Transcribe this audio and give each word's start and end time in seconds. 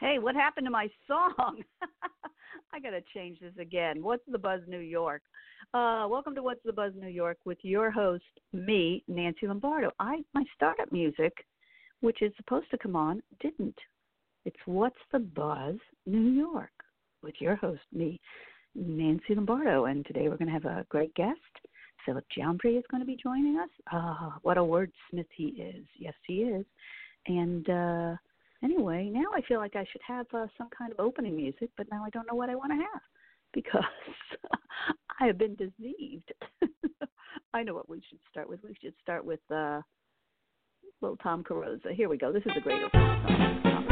Hey, 0.00 0.18
what 0.18 0.34
happened 0.34 0.64
to 0.64 0.70
my 0.70 0.88
song? 1.06 1.62
I 2.72 2.80
got 2.80 2.90
to 2.90 3.02
change 3.12 3.38
this 3.38 3.52
again. 3.60 4.02
What's 4.02 4.22
the 4.26 4.38
Buzz 4.38 4.62
New 4.66 4.78
York? 4.78 5.20
Uh, 5.74 6.06
welcome 6.08 6.34
to 6.36 6.42
What's 6.42 6.62
the 6.64 6.72
Buzz 6.72 6.92
New 6.98 7.08
York 7.10 7.36
with 7.44 7.58
your 7.60 7.90
host, 7.90 8.24
me, 8.54 9.04
Nancy 9.08 9.46
Lombardo. 9.46 9.90
I 10.00 10.22
my 10.32 10.42
startup 10.56 10.90
music, 10.90 11.34
which 12.00 12.22
is 12.22 12.32
supposed 12.38 12.70
to 12.70 12.78
come 12.78 12.96
on, 12.96 13.22
didn't. 13.40 13.76
It's 14.46 14.56
What's 14.64 14.96
the 15.12 15.18
Buzz 15.18 15.76
New 16.06 16.30
York 16.30 16.72
with 17.22 17.34
your 17.38 17.56
host, 17.56 17.82
me, 17.92 18.18
Nancy 18.74 19.34
Lombardo, 19.34 19.84
and 19.84 20.06
today 20.06 20.30
we're 20.30 20.38
going 20.38 20.48
to 20.48 20.54
have 20.54 20.64
a 20.64 20.86
great 20.88 21.14
guest. 21.14 21.36
Philip 22.06 22.24
Giambri 22.34 22.78
is 22.78 22.84
going 22.90 23.02
to 23.02 23.06
be 23.06 23.18
joining 23.22 23.58
us. 23.58 23.68
Ah, 23.92 24.38
what 24.40 24.56
a 24.56 24.62
wordsmith 24.62 25.26
he 25.36 25.48
is. 25.48 25.84
Yes, 25.98 26.14
he 26.26 26.36
is. 26.44 26.64
And 27.26 27.68
uh 27.68 28.16
anyway, 28.62 29.10
now 29.12 29.26
I 29.34 29.40
feel 29.42 29.58
like 29.58 29.76
I 29.76 29.84
should 29.90 30.02
have 30.06 30.26
uh, 30.34 30.46
some 30.56 30.68
kind 30.76 30.92
of 30.92 31.00
opening 31.00 31.36
music, 31.36 31.70
but 31.76 31.86
now 31.90 32.04
I 32.04 32.10
don't 32.10 32.26
know 32.26 32.34
what 32.34 32.50
I 32.50 32.54
want 32.54 32.72
to 32.72 32.76
have 32.76 33.02
because 33.52 33.84
I 35.20 35.26
have 35.26 35.38
been 35.38 35.54
deceived. 35.56 36.32
I 37.54 37.62
know 37.62 37.74
what 37.74 37.88
we 37.88 38.02
should 38.08 38.20
start 38.30 38.48
with. 38.48 38.60
We 38.62 38.76
should 38.80 38.94
start 39.02 39.24
with 39.24 39.40
uh, 39.50 39.80
little 41.02 41.16
Tom 41.16 41.42
Carosa. 41.42 41.92
Here 41.94 42.08
we 42.08 42.16
go. 42.16 42.32
This 42.32 42.42
is 42.46 42.52
a 42.56 42.60
great 42.60 42.82
opening 42.82 43.22
song. 43.24 43.86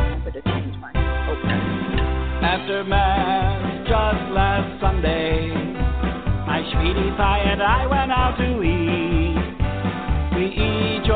After 2.40 2.84
Mass 2.84 3.78
just 3.88 4.32
last 4.32 4.80
Sunday, 4.80 5.48
my 6.46 6.60
sweetie 6.72 7.10
pie 7.16 7.40
and 7.44 7.62
I 7.62 7.86
went 7.86 8.12
out 8.12 8.36
to 8.38 8.62
eat. 8.62 9.58
We 10.36 10.52
each 10.54 11.10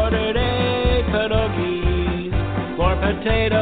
potato, 3.15 3.62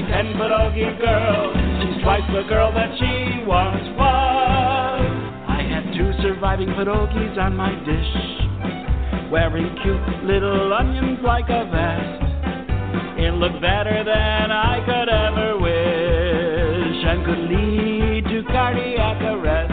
my 0.00 0.08
ten 0.08 0.32
pierogi 0.34 0.98
girl. 0.98 1.52
She's 1.82 2.02
twice 2.02 2.22
the 2.32 2.42
girl 2.48 2.72
that 2.72 2.96
she 2.98 3.44
once 3.44 3.84
was. 3.98 5.02
I 5.48 5.62
had 5.62 5.92
two 5.92 6.12
surviving 6.22 6.68
pierogis 6.68 7.36
on 7.38 7.56
my 7.56 7.72
dish, 7.84 9.30
wearing 9.30 9.76
cute 9.82 10.24
little 10.24 10.72
onions 10.72 11.18
like 11.22 11.48
a 11.48 11.64
vest. 11.68 13.18
It 13.18 13.34
looked 13.34 13.60
better 13.60 14.04
than 14.04 14.50
I 14.50 14.80
could 14.86 15.08
ever 15.08 15.58
wish 15.58 17.04
and 17.04 17.24
could 17.24 17.44
lead 17.50 18.24
to 18.24 18.42
cardiac 18.52 19.20
arrest. 19.22 19.72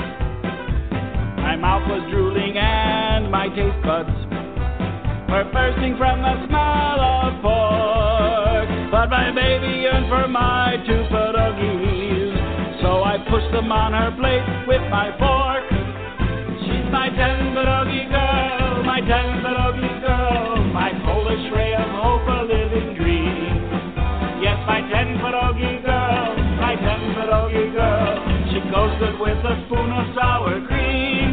My 1.38 1.56
mouth 1.56 1.88
was 1.88 2.04
drooling 2.12 2.58
and 2.58 3.32
my 3.32 3.48
taste 3.50 3.82
buds 3.84 4.10
were 5.30 5.50
bursting 5.54 5.98
from 5.98 6.22
the 6.22 6.48
smell. 6.48 7.17
But 9.08 9.16
my 9.16 9.32
baby 9.32 9.88
yearned 9.88 10.10
for 10.10 10.28
my 10.28 10.76
two 10.86 11.08
pierogies, 11.08 12.82
so 12.82 13.04
I 13.08 13.16
pushed 13.32 13.54
them 13.56 13.72
on 13.72 13.94
her 13.96 14.12
plate 14.20 14.44
with 14.68 14.84
my 14.92 15.16
fork. 15.16 15.64
She's 16.60 16.92
my 16.92 17.08
ten 17.16 17.56
pierogi 17.56 18.04
girl, 18.12 18.84
my 18.84 19.00
ten 19.00 19.40
pierogi 19.40 19.88
girl, 20.04 20.60
my 20.76 20.92
Polish 21.08 21.48
ray 21.56 21.72
of 21.80 21.88
hope, 21.88 22.28
a 22.28 22.52
living 22.52 23.00
dream. 23.00 23.96
Yes, 24.44 24.60
my 24.68 24.84
ten 24.92 25.16
pierogi 25.24 25.80
girl, 25.88 26.36
my 26.60 26.76
ten 26.76 27.00
pierogi 27.16 27.72
girl. 27.72 28.12
She 28.52 28.60
goes 28.68 28.92
good 29.00 29.16
with 29.24 29.40
a 29.40 29.56
spoon 29.68 29.88
of 29.88 30.16
sour 30.20 30.60
cream. 30.68 31.32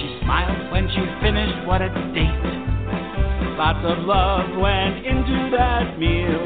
She 0.00 0.16
smiled 0.24 0.72
when 0.72 0.88
she 0.88 1.04
finished. 1.20 1.68
What 1.68 1.82
a 1.82 1.92
date! 2.16 2.43
Lots 3.56 3.86
of 3.86 4.04
love 4.04 4.50
went 4.58 5.06
into 5.06 5.50
that 5.54 5.96
meal. 5.96 6.42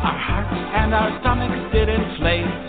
Our 0.00 0.16
hearts 0.16 0.56
and 0.56 0.94
our 0.94 1.12
stomachs 1.20 1.60
did 1.76 1.88
inflate, 1.92 2.64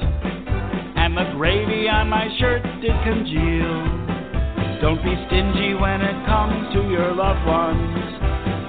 and 1.00 1.16
the 1.16 1.32
gravy 1.36 1.88
on 1.88 2.10
my 2.10 2.28
shirt 2.40 2.62
did 2.84 2.92
congeal. 3.08 4.84
Don't 4.84 5.00
be 5.00 5.16
stingy 5.32 5.80
when 5.80 6.04
it 6.04 6.26
comes 6.28 6.76
to 6.76 6.84
your 6.92 7.16
loved 7.16 7.48
ones. 7.48 8.04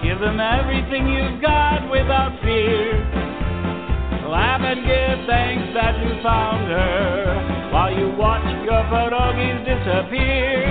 Give 0.06 0.22
them 0.22 0.38
everything 0.38 1.10
you've 1.10 1.42
got 1.42 1.90
without 1.90 2.38
fear. 2.46 2.94
Laugh 4.30 4.62
and 4.62 4.86
give 4.86 5.26
thanks 5.26 5.74
that 5.74 5.98
you 5.98 6.22
found 6.22 6.70
her 6.70 7.70
while 7.74 7.90
you 7.90 8.14
watch 8.14 8.46
your 8.62 8.78
pierogies 8.94 9.66
disappear. 9.66 10.70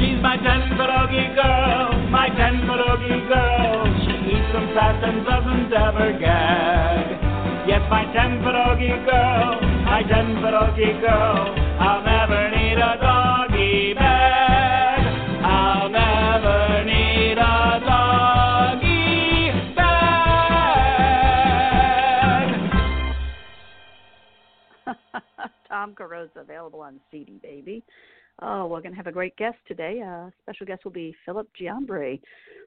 She's 0.00 0.16
my 0.24 0.40
ten 0.40 0.72
pierogi 0.80 1.28
girl, 1.36 1.92
my 2.08 2.28
ten 2.32 2.49
and 4.76 5.72
ever 5.72 6.12
gag. 6.18 7.18
Yes, 7.66 7.82
my 7.90 8.04
ten 8.12 8.40
pierogi 8.42 9.04
girl, 9.04 9.60
my 9.84 10.02
ten 10.02 10.36
pierogi 10.36 11.00
girl. 11.00 11.54
I'll 11.80 12.02
never 12.04 12.50
need 12.50 12.78
a 12.78 12.96
doggy 13.00 13.94
bag. 13.94 15.00
I'll 15.44 15.88
never 15.88 16.84
need 16.84 17.38
a 17.38 17.80
doggy 17.84 19.50
bag. 19.74 20.10
Tom 25.68 25.94
Carosa 25.94 26.36
available 26.36 26.80
on 26.80 27.00
CD, 27.10 27.38
baby. 27.42 27.82
Oh, 28.42 28.66
we're 28.66 28.80
going 28.80 28.92
to 28.92 28.96
have 28.96 29.06
a 29.06 29.12
great 29.12 29.36
guest 29.36 29.58
today. 29.68 30.00
Uh, 30.00 30.30
special 30.42 30.64
guest 30.66 30.84
will 30.84 30.92
be 30.92 31.14
Philip 31.26 31.46
Giambri, 31.60 32.22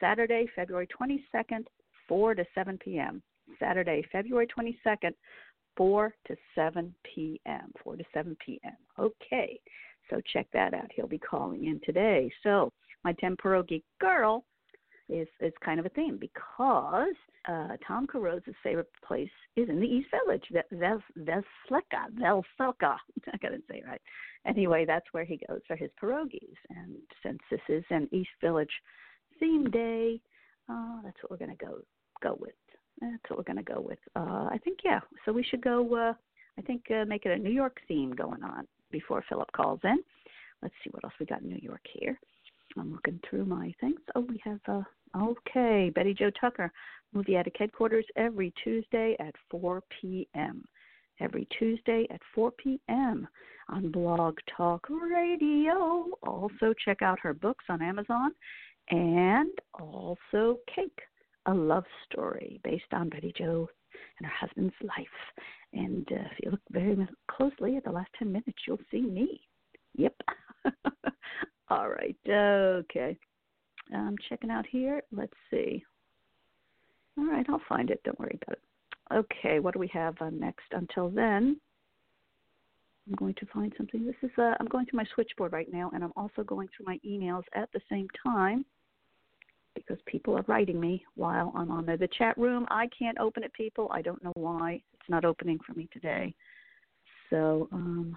Saturday, 0.00 0.46
February 0.56 0.88
22nd, 0.88 1.66
4 2.08 2.34
to 2.34 2.44
7 2.54 2.78
p.m. 2.78 3.22
Saturday, 3.58 4.02
February 4.10 4.46
22nd, 4.46 5.12
4 5.76 6.14
to 6.28 6.36
7 6.54 6.94
p.m. 7.14 7.72
4 7.82 7.96
to 7.96 8.04
7 8.12 8.36
p.m. 8.44 8.76
Okay, 8.98 9.60
so 10.10 10.20
check 10.32 10.46
that 10.52 10.74
out. 10.74 10.90
He'll 10.94 11.06
be 11.06 11.18
calling 11.18 11.66
in 11.66 11.80
today. 11.84 12.30
So 12.42 12.72
my 13.04 13.12
Temperogi 13.14 13.82
girl 14.00 14.44
is 15.08 15.28
is 15.40 15.52
kind 15.62 15.78
of 15.78 15.86
a 15.86 15.90
theme 15.90 16.18
because 16.18 17.14
uh, 17.48 17.76
Tom 17.86 18.06
Carosa's 18.06 18.54
favorite 18.62 18.88
place 19.06 19.30
is 19.56 19.68
in 19.68 19.78
the 19.80 19.86
East 19.86 20.08
Village, 20.10 20.44
Ves- 20.50 21.00
Vesleka, 21.18 22.10
Veselka. 22.14 22.96
I 23.32 23.36
couldn't 23.38 23.64
say 23.70 23.78
it 23.78 23.86
right. 23.86 24.00
Anyway, 24.46 24.84
that's 24.86 25.06
where 25.12 25.24
he 25.24 25.40
goes 25.48 25.60
for 25.66 25.76
his 25.76 25.90
pierogies. 26.02 26.56
And 26.70 26.96
since 27.22 27.38
this 27.50 27.60
is 27.68 27.84
an 27.90 28.08
East 28.12 28.30
Village 28.40 28.72
theme 29.40 29.70
day, 29.70 30.20
uh, 30.70 31.02
that's 31.02 31.16
what 31.22 31.30
we're 31.30 31.46
to 31.46 31.64
go 31.64 31.78
go 32.22 32.36
with. 32.40 32.54
That's 33.00 33.22
what 33.28 33.38
we're 33.38 33.44
going 33.54 33.64
to 33.64 33.72
go 33.72 33.80
with. 33.80 33.98
Uh, 34.14 34.48
I 34.50 34.58
think 34.64 34.78
yeah. 34.84 35.00
So 35.24 35.32
we 35.32 35.42
should 35.44 35.62
go. 35.62 35.94
Uh, 35.94 36.14
I 36.58 36.62
think 36.62 36.84
uh, 36.90 37.04
make 37.06 37.26
it 37.26 37.38
a 37.38 37.42
New 37.42 37.50
York 37.50 37.80
theme 37.88 38.12
going 38.12 38.42
on 38.42 38.66
before 38.90 39.24
Philip 39.28 39.50
calls 39.52 39.80
in. 39.84 39.98
Let's 40.62 40.74
see 40.82 40.90
what 40.90 41.04
else 41.04 41.14
we 41.18 41.26
got 41.26 41.42
in 41.42 41.48
New 41.48 41.60
York 41.60 41.82
here. 41.92 42.18
I'm 42.78 42.92
looking 42.92 43.20
through 43.28 43.44
my 43.44 43.72
things. 43.80 44.00
Oh, 44.14 44.20
we 44.20 44.40
have 44.44 44.60
uh 44.68 44.82
okay, 45.16 45.90
Betty 45.94 46.14
Jo 46.14 46.30
Tucker, 46.40 46.72
Movie 47.12 47.36
Addict 47.36 47.58
Headquarters 47.58 48.06
every 48.16 48.52
Tuesday 48.62 49.16
at 49.20 49.34
4 49.50 49.82
p.m. 50.00 50.64
Every 51.20 51.46
Tuesday 51.56 52.06
at 52.10 52.20
4 52.34 52.50
p.m. 52.52 53.28
on 53.68 53.92
Blog 53.92 54.36
Talk 54.56 54.86
Radio. 54.90 56.08
Also, 56.24 56.74
check 56.84 57.02
out 57.02 57.20
her 57.20 57.32
books 57.32 57.64
on 57.68 57.80
Amazon 57.80 58.32
and 58.90 59.50
also 59.74 60.58
Cake, 60.74 60.98
a 61.46 61.54
love 61.54 61.84
story 62.10 62.60
based 62.64 62.92
on 62.92 63.08
Betty 63.08 63.32
Jo 63.36 63.68
and 64.18 64.26
her 64.26 64.32
husband's 64.38 64.74
life. 64.82 65.06
And 65.72 66.06
uh, 66.10 66.26
if 66.30 66.38
you 66.42 66.50
look 66.50 66.60
very 66.70 66.96
closely 67.30 67.76
at 67.76 67.84
the 67.84 67.90
last 67.90 68.10
10 68.18 68.30
minutes, 68.30 68.58
you'll 68.66 68.78
see 68.90 69.02
me. 69.02 69.40
Yep. 69.96 70.14
All 71.68 71.88
right. 71.88 72.16
Okay. 72.28 73.16
I'm 73.94 74.16
checking 74.28 74.50
out 74.50 74.66
here. 74.66 75.02
Let's 75.12 75.34
see. 75.50 75.84
All 77.18 77.26
right, 77.26 77.46
I'll 77.48 77.62
find 77.68 77.90
it. 77.90 78.02
Don't 78.04 78.18
worry 78.18 78.38
about 78.42 78.56
it. 78.56 79.14
Okay, 79.14 79.60
what 79.60 79.74
do 79.74 79.80
we 79.80 79.88
have 79.88 80.16
uh, 80.20 80.30
next? 80.30 80.64
Until 80.72 81.10
then, 81.10 81.60
I'm 83.06 83.14
going 83.16 83.34
to 83.34 83.46
find 83.52 83.72
something. 83.76 84.04
This 84.04 84.16
is 84.22 84.30
uh, 84.38 84.54
I'm 84.58 84.66
going 84.66 84.86
through 84.86 84.96
my 84.96 85.06
switchboard 85.14 85.52
right 85.52 85.70
now, 85.72 85.90
and 85.94 86.02
I'm 86.02 86.12
also 86.16 86.42
going 86.42 86.68
through 86.74 86.86
my 86.86 86.98
emails 87.06 87.44
at 87.54 87.70
the 87.72 87.80
same 87.90 88.08
time 88.24 88.64
because 89.74 89.98
people 90.06 90.36
are 90.36 90.44
writing 90.46 90.80
me 90.80 91.04
while 91.14 91.52
I'm 91.56 91.70
on 91.70 91.86
there. 91.86 91.96
The 91.96 92.08
chat 92.18 92.36
room, 92.38 92.66
I 92.70 92.88
can't 92.96 93.18
open 93.18 93.42
it, 93.42 93.52
people. 93.52 93.88
I 93.92 94.02
don't 94.02 94.22
know 94.22 94.32
why. 94.34 94.80
It's 94.92 95.08
not 95.08 95.24
opening 95.24 95.58
for 95.66 95.74
me 95.74 95.88
today. 95.92 96.34
So, 97.30 97.68
um, 97.72 98.16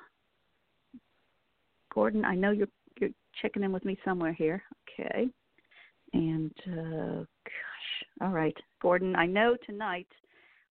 Gordon, 1.94 2.26
I 2.26 2.36
know 2.36 2.52
you're 2.52 2.68
you're 3.00 3.10
checking 3.42 3.64
in 3.64 3.72
with 3.72 3.86
me 3.86 3.98
somewhere 4.04 4.34
here. 4.34 4.64
Okay. 5.00 5.28
And 6.14 6.52
uh, 6.68 7.24
gosh, 7.44 8.22
all 8.22 8.30
right, 8.32 8.56
Gordon. 8.82 9.16
I 9.16 9.26
know 9.26 9.58
tonight 9.66 10.08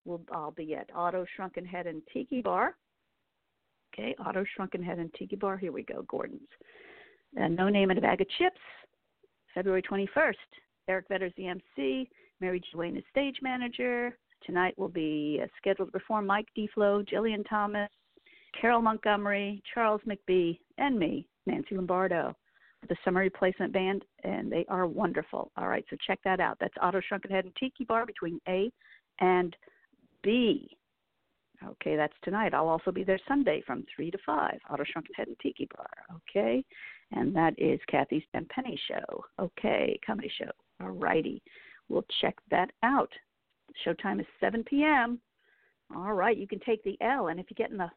we'll 0.04 0.22
I'll 0.32 0.52
be 0.52 0.74
at 0.74 0.88
Otto 0.94 1.26
Shrunken 1.34 1.64
Head 1.64 1.86
and 1.86 2.02
Tiki 2.12 2.40
Bar. 2.40 2.74
Okay, 3.92 4.14
Otto 4.24 4.44
Shrunken 4.54 4.82
Head 4.82 4.98
and 4.98 5.12
Tiki 5.14 5.36
Bar. 5.36 5.56
Here 5.56 5.72
we 5.72 5.82
go, 5.82 6.02
Gordon's. 6.08 6.48
Uh, 7.40 7.48
no 7.48 7.68
name 7.68 7.90
and 7.90 7.98
a 7.98 8.02
bag 8.02 8.20
of 8.20 8.28
chips. 8.38 8.60
February 9.54 9.82
21st. 9.82 10.34
Eric 10.88 11.06
Vedder's 11.08 11.32
the 11.36 11.48
MC. 11.48 12.08
Mary 12.40 12.62
Wayne 12.74 12.96
is 12.96 13.04
stage 13.10 13.36
manager. 13.42 14.16
Tonight 14.44 14.78
will 14.78 14.88
be 14.88 15.40
uh, 15.42 15.46
scheduled 15.56 15.88
to 15.88 15.92
perform 15.92 16.26
Mike 16.26 16.48
DeFlo, 16.56 17.06
Jillian 17.08 17.44
Thomas, 17.48 17.90
Carol 18.60 18.82
Montgomery, 18.82 19.62
Charles 19.74 20.00
McBee, 20.06 20.58
and 20.78 20.98
me, 20.98 21.26
Nancy 21.46 21.74
Lombardo 21.74 22.34
the 22.88 22.96
Summer 23.04 23.20
Replacement 23.20 23.72
Band, 23.72 24.04
and 24.24 24.50
they 24.50 24.64
are 24.68 24.86
wonderful. 24.86 25.50
All 25.56 25.68
right, 25.68 25.84
so 25.90 25.96
check 26.06 26.20
that 26.24 26.40
out. 26.40 26.56
That's 26.60 26.74
Otto 26.80 27.00
Shrunken 27.00 27.30
Head 27.30 27.44
and 27.44 27.54
Tiki 27.56 27.84
Bar 27.84 28.06
between 28.06 28.40
A 28.48 28.70
and 29.20 29.56
B. 30.22 30.76
Okay, 31.64 31.96
that's 31.96 32.14
tonight. 32.22 32.54
I'll 32.54 32.68
also 32.68 32.92
be 32.92 33.02
there 33.02 33.18
Sunday 33.26 33.62
from 33.66 33.84
3 33.94 34.10
to 34.10 34.18
5, 34.24 34.58
Otto 34.70 34.84
Shrunken 34.84 35.14
Head 35.14 35.28
and 35.28 35.38
Tiki 35.40 35.68
Bar. 35.74 35.88
Okay, 36.16 36.64
and 37.12 37.34
that 37.34 37.54
is 37.58 37.80
Kathy's 37.90 38.22
Ben 38.32 38.46
Penny 38.50 38.78
Show. 38.88 39.24
Okay, 39.40 39.98
comedy 40.06 40.30
show. 40.38 40.50
All 40.80 40.90
righty, 40.90 41.42
we'll 41.88 42.04
check 42.20 42.36
that 42.50 42.70
out. 42.82 43.10
Showtime 43.86 44.20
is 44.20 44.26
7 44.40 44.64
p.m. 44.64 45.20
All 45.94 46.12
right, 46.12 46.36
you 46.36 46.46
can 46.46 46.60
take 46.60 46.82
the 46.84 46.96
L, 47.00 47.28
and 47.28 47.38
if 47.38 47.46
you 47.50 47.56
get 47.56 47.70
in 47.70 47.76
the 47.76 47.90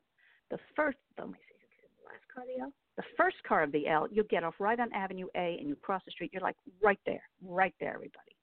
the 0.51 0.59
first, 0.75 0.97
let 1.17 1.27
me 1.27 1.35
see, 1.35 1.87
the 2.01 2.09
last 2.09 2.23
car 2.33 2.43
the 2.45 2.63
L 2.63 2.73
the 2.99 3.03
first 3.15 3.37
car 3.47 3.63
of 3.63 3.71
the 3.71 3.87
L, 3.87 4.09
you'll 4.11 4.25
get 4.25 4.43
off 4.43 4.55
right 4.59 4.77
on 4.77 4.91
Avenue 4.91 5.27
A 5.33 5.55
and 5.57 5.69
you 5.69 5.75
cross 5.77 6.01
the 6.03 6.11
street. 6.11 6.31
You're 6.33 6.41
like 6.41 6.57
right 6.83 6.99
there, 7.05 7.21
right 7.41 7.73
there, 7.79 7.93
everybody. 7.93 8.35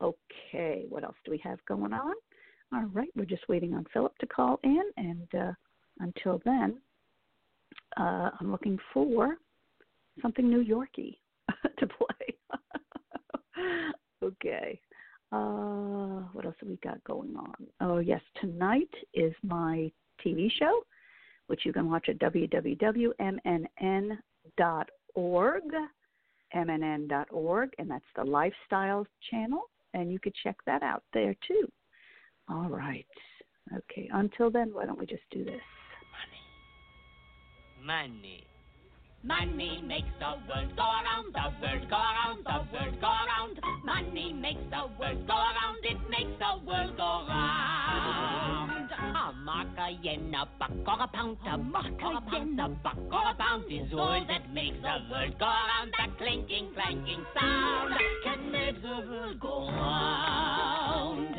Okay, 0.00 0.86
what 0.88 1.04
else 1.04 1.14
do 1.24 1.30
we 1.30 1.38
have 1.38 1.64
going 1.66 1.92
on? 1.92 2.14
All 2.74 2.86
right, 2.92 3.10
we're 3.14 3.26
just 3.26 3.48
waiting 3.48 3.74
on 3.74 3.86
Philip 3.92 4.18
to 4.18 4.26
call 4.26 4.58
in, 4.64 4.82
and 4.96 5.28
uh, 5.40 5.52
until 6.00 6.42
then, 6.44 6.78
uh, 7.96 8.30
I'm 8.40 8.50
looking 8.50 8.76
for 8.92 9.36
something 10.20 10.50
New 10.50 10.62
Yorky 10.62 11.20
to 11.78 11.86
play. 11.86 12.31
Okay. 14.22 14.80
Uh, 15.32 16.26
what 16.32 16.44
else 16.44 16.56
have 16.60 16.68
we 16.68 16.76
got 16.84 17.02
going 17.04 17.34
on? 17.36 17.54
Oh, 17.80 17.98
yes, 17.98 18.20
tonight 18.40 18.90
is 19.14 19.32
my 19.42 19.90
TV 20.24 20.50
show 20.58 20.82
which 21.52 21.66
you 21.66 21.72
can 21.72 21.90
watch 21.90 22.08
at 22.08 22.18
www.mnn.org, 22.18 23.12
mnn.org, 26.56 27.70
and 27.78 27.90
that's 27.90 28.04
the 28.16 28.24
lifestyle 28.24 29.06
channel, 29.30 29.62
and 29.92 30.10
you 30.10 30.18
could 30.18 30.34
check 30.42 30.56
that 30.64 30.82
out 30.82 31.02
there 31.12 31.34
too. 31.46 31.70
All 32.48 32.70
right. 32.70 33.04
Okay. 33.76 34.08
Until 34.12 34.50
then, 34.50 34.72
why 34.72 34.86
don't 34.86 34.98
we 34.98 35.04
just 35.04 35.22
do 35.30 35.44
this? 35.44 35.60
Money. 37.84 38.08
Money. 38.08 38.46
Money 39.22 39.82
makes 39.86 40.08
the 40.18 40.34
world 40.48 40.74
go 40.74 40.82
around, 40.82 41.34
the 41.34 41.52
world 41.60 41.90
go 41.90 41.96
around, 41.96 42.44
the 42.44 42.71
makes 44.30 44.62
the 44.70 44.86
world 44.98 45.26
go 45.26 45.34
around, 45.34 45.82
it 45.82 45.98
makes 46.08 46.38
the 46.38 46.66
world 46.66 46.96
go 46.96 47.26
round. 47.26 47.31
A 49.92 49.94
a 49.94 49.98
yen, 50.02 50.34
a 50.34 50.48
buck, 50.58 50.70
or 50.86 51.04
a 51.04 51.08
pound, 51.08 51.36
a 51.46 51.58
mark, 51.58 51.84
a 52.00 52.32
yen, 52.32 52.58
a 52.58 52.68
buck, 52.68 52.96
or 53.12 53.28
a 53.28 53.34
pound 53.34 53.64
is 53.70 53.92
all 53.92 54.24
that 54.26 54.52
makes 54.54 54.76
the 54.80 54.96
world 55.10 55.38
go 55.38 55.44
around. 55.44 55.92
That 55.98 56.16
clinking, 56.16 56.72
clanking 56.72 57.24
sound 57.38 57.92
can 58.24 58.50
make 58.50 58.80
the 58.80 58.88
world 58.88 59.40
go 59.40 59.68
round. 59.68 61.36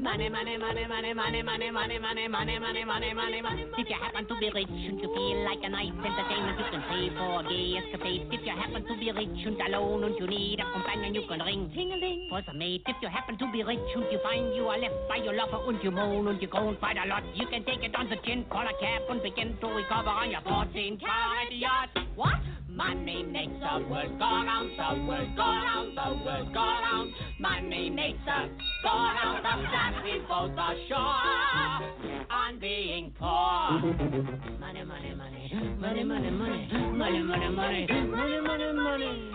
Money, 0.00 0.28
money, 0.28 0.58
money, 0.58 0.86
money, 0.86 1.14
money, 1.14 1.42
money, 1.42 1.70
money, 1.70 1.98
money, 1.98 2.28
money, 2.28 2.58
money, 2.58 2.84
money, 2.84 3.14
money, 3.14 3.42
money. 3.42 3.66
If 3.78 3.88
you 3.88 3.96
happen 3.96 4.28
to 4.28 4.34
be 4.38 4.50
rich 4.52 4.68
and 4.68 5.00
you 5.00 5.08
feel 5.08 5.44
like 5.44 5.62
a 5.62 5.68
nice 5.70 5.88
entertainment, 5.88 6.58
you 6.58 6.66
can 6.70 6.82
pay 6.90 7.08
for 7.16 7.24
for 7.24 7.42
gay 7.48 7.80
escapades. 7.80 8.28
If 8.30 8.40
you 8.44 8.52
happen 8.52 8.84
to 8.84 8.94
be 9.00 9.10
rich 9.10 9.40
and 9.46 9.56
alone 9.60 10.04
and 10.04 10.14
you 10.18 10.26
need 10.26 10.60
a 10.60 10.66
companion, 10.72 11.14
you 11.14 11.24
can 11.26 11.40
ring 11.40 11.70
ting-a-ling 11.74 12.26
for 12.28 12.42
some 12.46 12.58
mate. 12.58 12.82
If 12.86 12.96
you 13.00 13.08
happen 13.08 13.38
to 13.38 13.46
be 13.50 13.62
rich 13.62 13.88
and 13.96 14.06
you 14.12 14.18
find 14.22 14.54
you 14.54 14.68
are 14.68 14.78
left 14.78 15.08
by 15.08 15.16
your 15.16 15.34
lover 15.34 15.60
and 15.68 15.82
you 15.82 15.90
moan 15.90 16.28
and 16.28 16.40
you 16.40 16.48
groan 16.48 16.76
quite 16.76 16.98
a 16.98 17.06
lot, 17.08 17.22
you 17.34 17.46
can 17.46 17.64
take 17.64 17.82
it 17.82 17.93
on 17.96 18.08
the 18.10 18.16
chin, 18.24 18.44
call 18.50 18.62
a 18.62 18.72
cab 18.80 19.02
and 19.10 19.22
begin 19.22 19.56
to 19.60 19.66
recover 19.68 20.08
on 20.08 20.30
your 20.30 20.40
14 20.42 20.98
carat 20.98 21.52
yacht. 21.52 21.90
What? 22.14 22.34
Money 22.68 23.22
makes 23.22 23.52
the 23.52 23.86
world 23.88 24.18
go 24.18 24.24
round, 24.24 24.70
the 24.74 25.06
world 25.06 25.36
go 25.36 25.42
round, 25.42 25.96
the 25.96 26.24
world 26.24 26.52
go 26.52 26.60
round. 26.60 27.12
Money 27.38 27.88
makes 27.90 28.18
the 28.24 28.50
go 28.82 28.90
round, 28.90 29.46
of 29.46 29.62
that 29.70 30.02
we 30.02 30.18
both 30.26 30.58
are 30.58 30.74
sure 30.88 32.26
on 32.30 32.58
being 32.60 33.12
poor. 33.16 33.78
Money, 34.58 34.84
money, 34.84 35.14
money, 35.14 35.50
money, 35.78 36.02
money, 36.02 36.30
money, 36.30 36.30
money, 36.30 36.68
money, 36.90 37.48
money, 37.50 37.86
money, 37.86 38.40
money, 38.40 38.72
money. 38.72 38.72
money, 38.72 39.33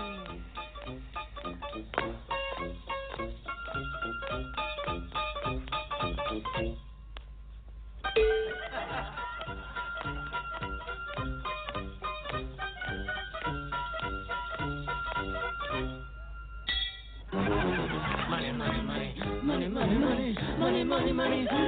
memories 21.20 21.59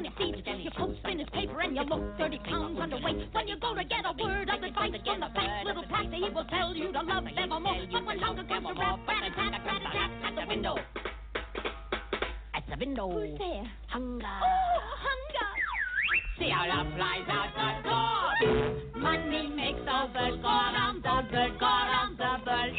on 0.00 0.04
your 0.04 0.14
feet, 0.16 0.46
you 0.64 0.70
post 0.70 0.98
spinach 1.00 1.30
paper 1.32 1.60
and 1.60 1.76
you 1.76 1.82
look 1.82 2.16
30 2.16 2.38
pounds 2.48 2.78
underweight. 2.78 3.34
When 3.34 3.48
you 3.48 3.56
go 3.60 3.74
to 3.74 3.84
get 3.84 4.04
a 4.06 4.12
word 4.16 4.48
of 4.48 4.62
advice 4.62 4.92
from 5.04 5.20
the 5.20 5.28
fat 5.34 5.66
little 5.66 5.84
pastor, 5.84 6.16
he 6.16 6.28
will 6.32 6.44
tell 6.48 6.74
you 6.74 6.90
to 6.92 7.02
love 7.02 7.24
evermore. 7.36 7.84
But 7.92 8.06
when 8.06 8.18
hunger 8.18 8.44
comes 8.44 8.66
around, 8.66 9.04
rat 9.06 9.24
a 9.24 9.30
tat, 9.36 9.60
rat 9.60 9.82
a 9.84 9.90
tat 9.92 10.10
at 10.24 10.34
the 10.40 10.46
window. 10.48 10.76
At 12.54 12.64
the 12.70 12.76
window. 12.80 13.10
Who's 13.10 13.38
there? 13.38 13.68
Hunger. 13.88 14.24
Oh, 14.24 14.80
hunger. 15.04 15.50
See 16.38 16.48
how 16.48 16.64
love 16.64 16.88
flies 16.96 17.28
out 17.28 17.52
the 17.52 17.68
door. 17.84 19.02
Money 19.02 19.52
makes 19.52 19.84
the 19.84 20.00
world 20.16 20.40
go 20.40 20.48
round, 20.48 21.02
the 21.02 21.16
world 21.28 21.60
go 21.60 21.66
round 21.66 22.16
the 22.16 22.32
world. 22.48 22.72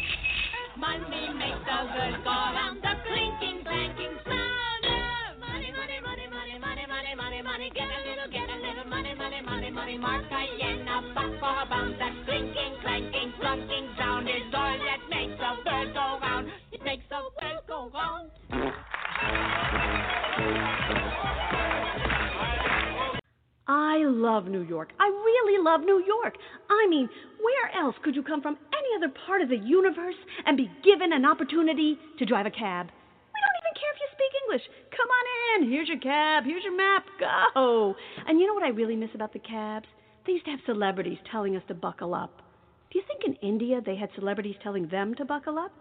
Money 0.75 1.29
makes 1.37 1.61
the 1.69 1.79
world 1.85 2.17
go 2.23 2.33
round. 2.33 2.81
The 2.81 2.93
clinking, 3.05 3.61
clanking 3.61 4.10
Mark 9.99 10.29
pound. 10.29 11.95
That 11.99 12.13
clinking, 12.25 12.75
clanking, 12.81 13.31
sound 13.97 14.27
is 14.27 14.53
all 14.53 14.77
that 14.77 14.99
makes 15.09 15.37
go 15.37 16.19
round. 16.21 16.47
It 16.71 16.83
makes 16.83 17.03
go 17.09 17.91
round. 17.93 18.31
I 23.67 24.03
love 24.03 24.47
New 24.47 24.61
York. 24.61 24.91
I 24.99 25.07
really 25.07 25.63
love 25.63 25.81
New 25.81 26.03
York. 26.05 26.35
I 26.69 26.87
mean, 26.89 27.09
where 27.41 27.83
else 27.83 27.95
could 28.03 28.15
you 28.15 28.23
come 28.23 28.41
from 28.41 28.57
any 28.73 28.89
other 28.97 29.13
part 29.25 29.41
of 29.41 29.49
the 29.49 29.57
universe 29.57 30.15
and 30.45 30.57
be 30.57 30.69
given 30.83 31.13
an 31.13 31.25
opportunity 31.25 31.97
to 32.19 32.25
drive 32.25 32.45
a 32.45 32.51
cab? 32.51 32.87
We 32.87 33.39
don't 33.39 33.57
even 33.63 33.75
care 33.79 33.91
if 33.93 33.99
you 33.99 34.07
speak 34.11 34.31
English. 34.43 34.63
Come 34.91 35.09
on 35.09 35.63
in. 35.63 35.71
Here's 35.71 35.87
your 35.87 35.99
cab. 35.99 36.43
Here's 36.45 36.63
your 36.63 36.75
map. 36.75 37.05
Go. 37.19 37.95
And 38.27 38.39
you 38.39 38.47
know 38.47 38.53
what 38.53 38.63
I 38.63 38.69
really 38.69 38.95
miss 38.95 39.11
about 39.15 39.33
the 39.33 39.39
cabs? 39.39 39.87
They 40.25 40.33
used 40.33 40.45
to 40.45 40.51
have 40.51 40.59
celebrities 40.65 41.17
telling 41.31 41.55
us 41.55 41.63
to 41.67 41.73
buckle 41.73 42.13
up. 42.13 42.41
Do 42.91 42.99
you 42.99 43.05
think 43.07 43.23
in 43.25 43.47
India 43.47 43.81
they 43.83 43.95
had 43.95 44.09
celebrities 44.15 44.55
telling 44.61 44.87
them 44.87 45.15
to 45.15 45.25
buckle 45.25 45.57
up? 45.57 45.71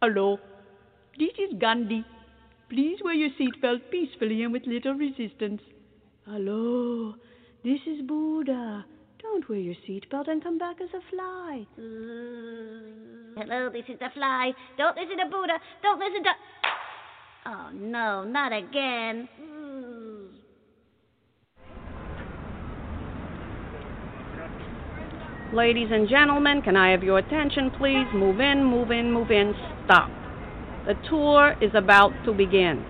Hello. 0.00 0.38
This 1.18 1.32
is 1.38 1.58
Gandhi. 1.58 2.04
Please 2.70 2.98
wear 3.02 3.14
your 3.14 3.30
seatbelt 3.30 3.90
peacefully 3.90 4.42
and 4.42 4.52
with 4.52 4.66
little 4.66 4.94
resistance. 4.94 5.62
Hello, 6.26 7.14
this 7.64 7.80
is 7.86 8.02
Buddha. 8.06 8.84
Don't 9.22 9.48
wear 9.48 9.58
your 9.58 9.74
seatbelt 9.88 10.28
and 10.28 10.42
come 10.44 10.58
back 10.58 10.76
as 10.82 10.90
a 10.94 11.00
fly. 11.10 11.66
Mm. 11.80 13.32
Hello, 13.36 13.70
this 13.72 13.84
is 13.88 13.98
the 13.98 14.08
fly. 14.14 14.52
Don't 14.76 14.96
listen 14.96 15.16
to 15.16 15.24
Buddha. 15.24 15.58
Don't 15.82 15.98
listen 15.98 16.22
to. 16.22 16.30
Oh 17.50 17.70
no, 17.72 18.24
not 18.24 18.52
again. 18.52 19.26
Ladies 25.54 25.88
and 25.90 26.06
gentlemen, 26.10 26.60
can 26.60 26.76
I 26.76 26.90
have 26.90 27.02
your 27.02 27.16
attention, 27.16 27.70
please? 27.78 28.04
Move 28.12 28.38
in, 28.38 28.62
move 28.62 28.90
in, 28.90 29.10
move 29.10 29.30
in. 29.30 29.54
Stop. 29.86 30.10
The 30.86 30.92
tour 31.08 31.56
is 31.62 31.70
about 31.74 32.12
to 32.26 32.34
begin. 32.34 32.84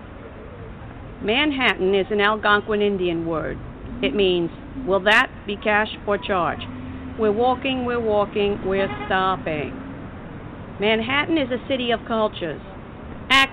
Manhattan 1.23 1.95
is 1.95 2.07
an 2.11 2.19
Algonquin 2.19 2.81
Indian 2.81 3.25
word. 3.25 3.57
It 4.03 4.13
means, 4.13 4.49
will 4.85 5.01
that 5.05 5.31
be 5.47 5.55
cash 5.55 5.87
or 6.05 6.17
charge? 6.17 6.59
We're 7.17 7.31
walking, 7.31 7.85
we're 7.85 8.01
walking, 8.01 8.59
we're 8.65 8.89
stopping. 9.05 9.71
Manhattan 10.81 11.37
is 11.37 11.49
a 11.49 11.65
city 11.69 11.91
of 11.91 12.01
cultures, 12.05 12.61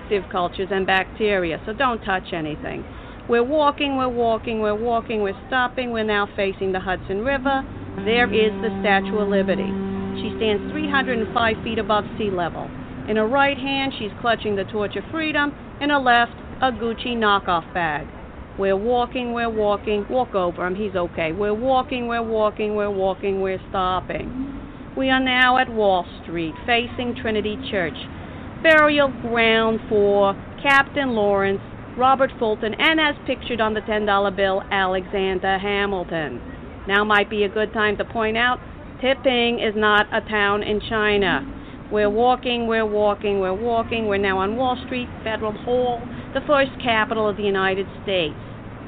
active 0.07 0.31
cultures 0.31 0.69
and 0.71 0.87
bacteria, 0.87 1.61
so 1.65 1.73
don't 1.73 1.99
touch 2.05 2.31
anything. 2.31 2.81
We're 3.27 3.43
walking, 3.43 3.97
we're 3.97 4.07
walking, 4.07 4.61
we're 4.61 4.73
walking, 4.73 5.21
we're 5.21 5.39
stopping. 5.47 5.91
We're 5.91 6.05
now 6.05 6.29
facing 6.33 6.71
the 6.71 6.79
Hudson 6.79 7.25
River. 7.25 7.61
There 8.05 8.33
is 8.33 8.51
the 8.61 8.71
Statue 8.79 9.17
of 9.17 9.27
Liberty. 9.27 9.67
She 10.21 10.31
stands 10.37 10.71
305 10.71 11.61
feet 11.61 11.77
above 11.77 12.05
sea 12.17 12.31
level. 12.31 12.71
In 13.09 13.17
her 13.17 13.27
right 13.27 13.57
hand, 13.57 13.91
she's 13.99 14.11
clutching 14.21 14.55
the 14.55 14.63
torch 14.63 14.95
of 14.95 15.03
freedom. 15.11 15.51
In 15.81 15.89
her 15.89 15.99
left, 15.99 16.31
a 16.61 16.71
Gucci 16.71 17.17
knockoff 17.17 17.67
bag. 17.73 18.07
We're 18.57 18.77
walking, 18.77 19.33
we're 19.33 19.49
walking. 19.49 20.05
Walk 20.09 20.35
over 20.35 20.65
him, 20.65 20.75
he's 20.75 20.95
okay. 20.95 21.33
We're 21.33 21.53
walking, 21.53 22.07
we're 22.07 22.23
walking, 22.23 22.75
we're 22.75 22.89
walking, 22.89 23.41
we're 23.41 23.61
stopping. 23.69 24.93
We 24.95 25.09
are 25.09 25.19
now 25.19 25.57
at 25.57 25.69
Wall 25.69 26.05
Street, 26.23 26.55
facing 26.65 27.13
Trinity 27.21 27.57
Church, 27.69 27.97
burial 28.63 29.09
ground 29.21 29.79
for 29.89 30.33
Captain 30.61 31.11
Lawrence, 31.11 31.61
Robert 31.97 32.31
Fulton, 32.39 32.73
and 32.73 32.99
as 32.99 33.15
pictured 33.25 33.61
on 33.61 33.73
the 33.73 33.81
$10 33.81 34.35
bill, 34.35 34.63
Alexander 34.71 35.57
Hamilton. 35.57 36.41
Now 36.87 37.03
might 37.03 37.29
be 37.29 37.43
a 37.43 37.49
good 37.49 37.73
time 37.73 37.97
to 37.97 38.05
point 38.05 38.37
out 38.37 38.59
Tipping 39.01 39.59
is 39.59 39.75
not 39.75 40.07
a 40.11 40.21
town 40.27 40.63
in 40.63 40.81
China. 40.89 41.45
We're 41.91 42.09
walking, 42.09 42.65
we're 42.65 42.85
walking, 42.85 43.39
we're 43.39 43.53
walking. 43.53 44.07
We're 44.07 44.17
now 44.17 44.39
on 44.39 44.55
Wall 44.55 44.75
Street, 44.87 45.07
Federal 45.23 45.51
Hall, 45.51 46.01
the 46.33 46.41
first 46.47 46.71
capital 46.81 47.29
of 47.29 47.37
the 47.37 47.43
United 47.43 47.85
States. 48.01 48.33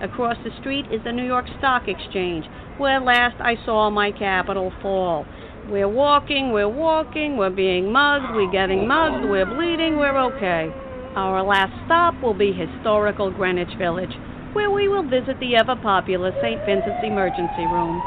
Across 0.01 0.37
the 0.43 0.49
street 0.59 0.85
is 0.91 1.03
the 1.03 1.11
New 1.11 1.25
York 1.25 1.45
Stock 1.59 1.83
Exchange, 1.87 2.45
where 2.79 2.99
last 2.99 3.35
I 3.39 3.53
saw 3.65 3.91
my 3.91 4.11
capital 4.11 4.73
fall. 4.81 5.25
We're 5.69 5.87
walking, 5.87 6.51
we're 6.51 6.67
walking, 6.67 7.37
we're 7.37 7.51
being 7.51 7.91
mugged, 7.91 8.33
we're 8.33 8.49
getting 8.49 8.87
mugged, 8.87 9.29
we're 9.29 9.45
bleeding, 9.45 9.97
we're 9.97 10.17
okay. 10.33 10.73
Our 11.15 11.43
last 11.43 11.73
stop 11.85 12.19
will 12.23 12.33
be 12.33 12.51
historical 12.51 13.29
Greenwich 13.29 13.77
Village, 13.77 14.09
where 14.53 14.71
we 14.71 14.87
will 14.87 15.03
visit 15.03 15.39
the 15.39 15.55
ever 15.55 15.75
popular 15.75 16.31
St. 16.41 16.59
Vincent's 16.65 17.03
Emergency 17.03 17.69
Room. 17.69 18.01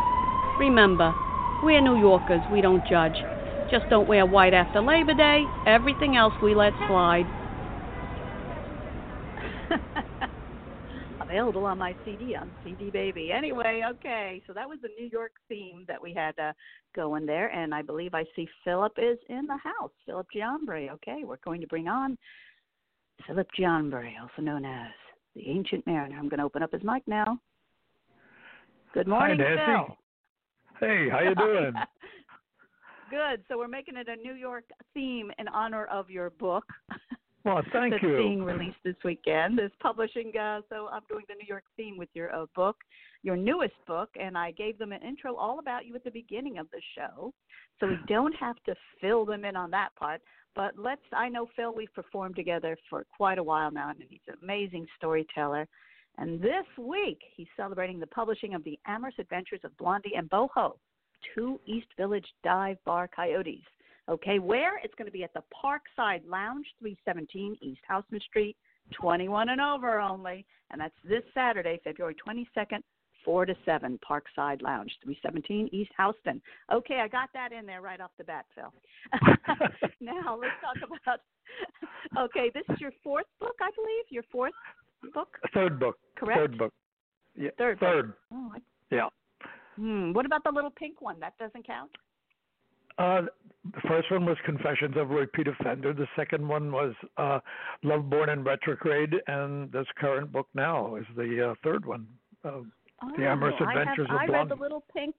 Remember, 0.58 1.14
we're 1.62 1.80
New 1.80 2.00
Yorkers, 2.00 2.42
we 2.50 2.60
don't 2.62 2.82
judge. 2.90 3.14
Just 3.70 3.88
don't 3.88 4.08
wear 4.08 4.26
white 4.26 4.54
after 4.54 4.80
Labor 4.80 5.14
Day. 5.14 5.44
Everything 5.64 6.16
else 6.16 6.34
we 6.42 6.56
let 6.56 6.72
slide. 6.88 7.26
Available 11.32 11.64
on 11.64 11.78
my 11.78 11.96
CD 12.04 12.36
on 12.36 12.52
CD 12.62 12.90
Baby. 12.90 13.32
Anyway, 13.32 13.80
okay, 13.90 14.42
so 14.46 14.52
that 14.52 14.68
was 14.68 14.78
the 14.82 14.90
New 15.00 15.08
York 15.10 15.32
theme 15.48 15.86
that 15.88 16.00
we 16.00 16.12
had 16.12 16.38
uh, 16.38 16.52
going 16.94 17.24
there, 17.24 17.48
and 17.48 17.74
I 17.74 17.80
believe 17.80 18.12
I 18.12 18.24
see 18.36 18.46
Philip 18.64 18.92
is 18.98 19.16
in 19.30 19.46
the 19.46 19.56
house. 19.56 19.92
Philip 20.04 20.26
Giambri. 20.36 20.90
Okay, 20.90 21.22
we're 21.24 21.38
going 21.42 21.62
to 21.62 21.66
bring 21.66 21.88
on 21.88 22.18
Philip 23.26 23.48
Giambri, 23.58 24.12
also 24.20 24.42
known 24.42 24.66
as 24.66 24.90
the 25.34 25.48
Ancient 25.48 25.86
Mariner. 25.86 26.18
I'm 26.18 26.28
going 26.28 26.36
to 26.36 26.44
open 26.44 26.62
up 26.62 26.70
his 26.70 26.82
mic 26.84 27.02
now. 27.06 27.38
Good 28.92 29.08
morning, 29.08 29.38
Hi, 29.40 29.54
Nancy. 29.54 29.96
Phil. 30.80 30.86
Hey, 30.86 31.08
how 31.08 31.20
you 31.20 31.34
doing? 31.34 31.72
Good. 33.10 33.42
So 33.48 33.56
we're 33.56 33.68
making 33.68 33.96
it 33.96 34.06
a 34.06 34.16
New 34.16 34.34
York 34.34 34.64
theme 34.92 35.30
in 35.38 35.48
honor 35.48 35.86
of 35.86 36.10
your 36.10 36.28
book. 36.28 36.64
Well, 37.44 37.60
thank 37.72 37.94
that's 37.94 38.02
you. 38.04 38.16
being 38.16 38.44
released 38.44 38.76
this 38.84 38.94
weekend. 39.04 39.58
This 39.58 39.72
publishing, 39.80 40.32
uh, 40.36 40.60
so 40.68 40.88
I'm 40.92 41.02
doing 41.08 41.24
the 41.28 41.34
New 41.34 41.46
York 41.46 41.64
theme 41.76 41.98
with 41.98 42.08
your 42.14 42.34
uh, 42.34 42.46
book, 42.54 42.76
your 43.22 43.36
newest 43.36 43.74
book, 43.86 44.10
and 44.20 44.38
I 44.38 44.52
gave 44.52 44.78
them 44.78 44.92
an 44.92 45.02
intro 45.02 45.34
all 45.34 45.58
about 45.58 45.84
you 45.84 45.94
at 45.96 46.04
the 46.04 46.10
beginning 46.10 46.58
of 46.58 46.68
the 46.70 46.80
show, 46.96 47.32
so 47.80 47.88
we 47.88 47.98
don't 48.06 48.34
have 48.36 48.56
to 48.66 48.74
fill 49.00 49.24
them 49.24 49.44
in 49.44 49.56
on 49.56 49.70
that 49.72 49.88
part. 49.96 50.20
But 50.54 50.78
let's. 50.78 51.02
I 51.12 51.28
know 51.28 51.48
Phil. 51.56 51.74
We've 51.74 51.92
performed 51.94 52.36
together 52.36 52.76
for 52.88 53.04
quite 53.16 53.38
a 53.38 53.42
while 53.42 53.72
now, 53.72 53.90
and 53.90 53.98
he's 54.08 54.20
an 54.28 54.34
amazing 54.42 54.86
storyteller. 54.96 55.66
And 56.18 56.40
this 56.40 56.66
week, 56.78 57.18
he's 57.34 57.46
celebrating 57.56 57.98
the 57.98 58.06
publishing 58.08 58.54
of 58.54 58.62
the 58.62 58.78
Amorous 58.86 59.14
Adventures 59.18 59.60
of 59.64 59.76
Blondie 59.78 60.12
and 60.14 60.28
Boho, 60.28 60.72
two 61.34 61.58
East 61.66 61.88
Village 61.96 62.26
dive 62.44 62.76
bar 62.84 63.08
coyotes. 63.08 63.64
Okay, 64.08 64.38
where? 64.38 64.78
It's 64.82 64.94
going 64.96 65.06
to 65.06 65.12
be 65.12 65.24
at 65.24 65.32
the 65.32 65.42
Parkside 65.64 66.22
Lounge, 66.28 66.66
317 66.80 67.56
East 67.62 67.80
Houseman 67.86 68.20
Street, 68.20 68.56
21 68.92 69.50
and 69.50 69.60
over 69.60 70.00
only. 70.00 70.44
And 70.70 70.80
that's 70.80 70.94
this 71.08 71.22
Saturday, 71.34 71.80
February 71.84 72.16
22nd, 72.26 72.80
4 73.24 73.46
to 73.46 73.54
7, 73.64 73.98
Parkside 74.08 74.60
Lounge, 74.62 74.90
317 75.04 75.68
East 75.72 75.92
Houston. 75.98 76.42
Okay, 76.72 76.98
I 77.00 77.06
got 77.08 77.28
that 77.34 77.52
in 77.52 77.64
there 77.64 77.80
right 77.80 78.00
off 78.00 78.10
the 78.18 78.24
bat, 78.24 78.46
Phil. 78.54 78.72
now 80.00 80.36
let's 80.40 80.54
talk 80.60 80.76
about. 81.04 81.20
Okay, 82.18 82.50
this 82.52 82.64
is 82.74 82.80
your 82.80 82.92
fourth 83.04 83.26
book, 83.38 83.54
I 83.60 83.70
believe. 83.76 84.04
Your 84.10 84.24
fourth 84.32 84.52
book, 85.14 85.38
Third 85.54 85.78
book. 85.78 85.96
correct? 86.16 86.40
Third 86.40 86.58
book. 86.58 86.72
Yeah. 87.36 87.50
Third 87.56 87.78
book. 87.78 87.88
Third. 87.88 88.12
Oh, 88.32 88.52
I, 88.54 88.58
Yeah. 88.90 89.08
hmm. 89.76 90.12
What 90.12 90.26
about 90.26 90.42
the 90.44 90.50
little 90.50 90.70
pink 90.70 91.00
one? 91.00 91.20
That 91.20 91.38
doesn't 91.38 91.66
count. 91.66 91.90
Uh, 92.98 93.22
the 93.74 93.80
first 93.88 94.10
one 94.10 94.26
was 94.26 94.36
Confessions 94.44 94.96
of 94.96 95.10
a 95.10 95.14
Repeat 95.14 95.46
Offender. 95.48 95.92
The 95.92 96.08
second 96.16 96.46
one 96.46 96.72
was 96.72 96.94
uh, 97.16 97.38
Love 97.82 98.10
Borne 98.10 98.30
in 98.30 98.42
Retrograde, 98.44 99.14
and 99.28 99.70
this 99.70 99.86
current 99.98 100.32
book 100.32 100.48
now 100.54 100.96
is 100.96 101.04
the 101.16 101.50
uh, 101.50 101.54
third 101.62 101.86
one. 101.86 102.06
Uh, 102.44 102.62
The 103.16 103.26
Amorous 103.26 103.54
Oh, 103.60 103.64
I 103.64 103.72
have- 103.72 103.80
Adventures 103.82 104.08
of 104.10 104.16
I 104.16 104.26
read 104.26 104.48
the 104.48 104.56
little 104.56 104.84
pink. 104.94 105.14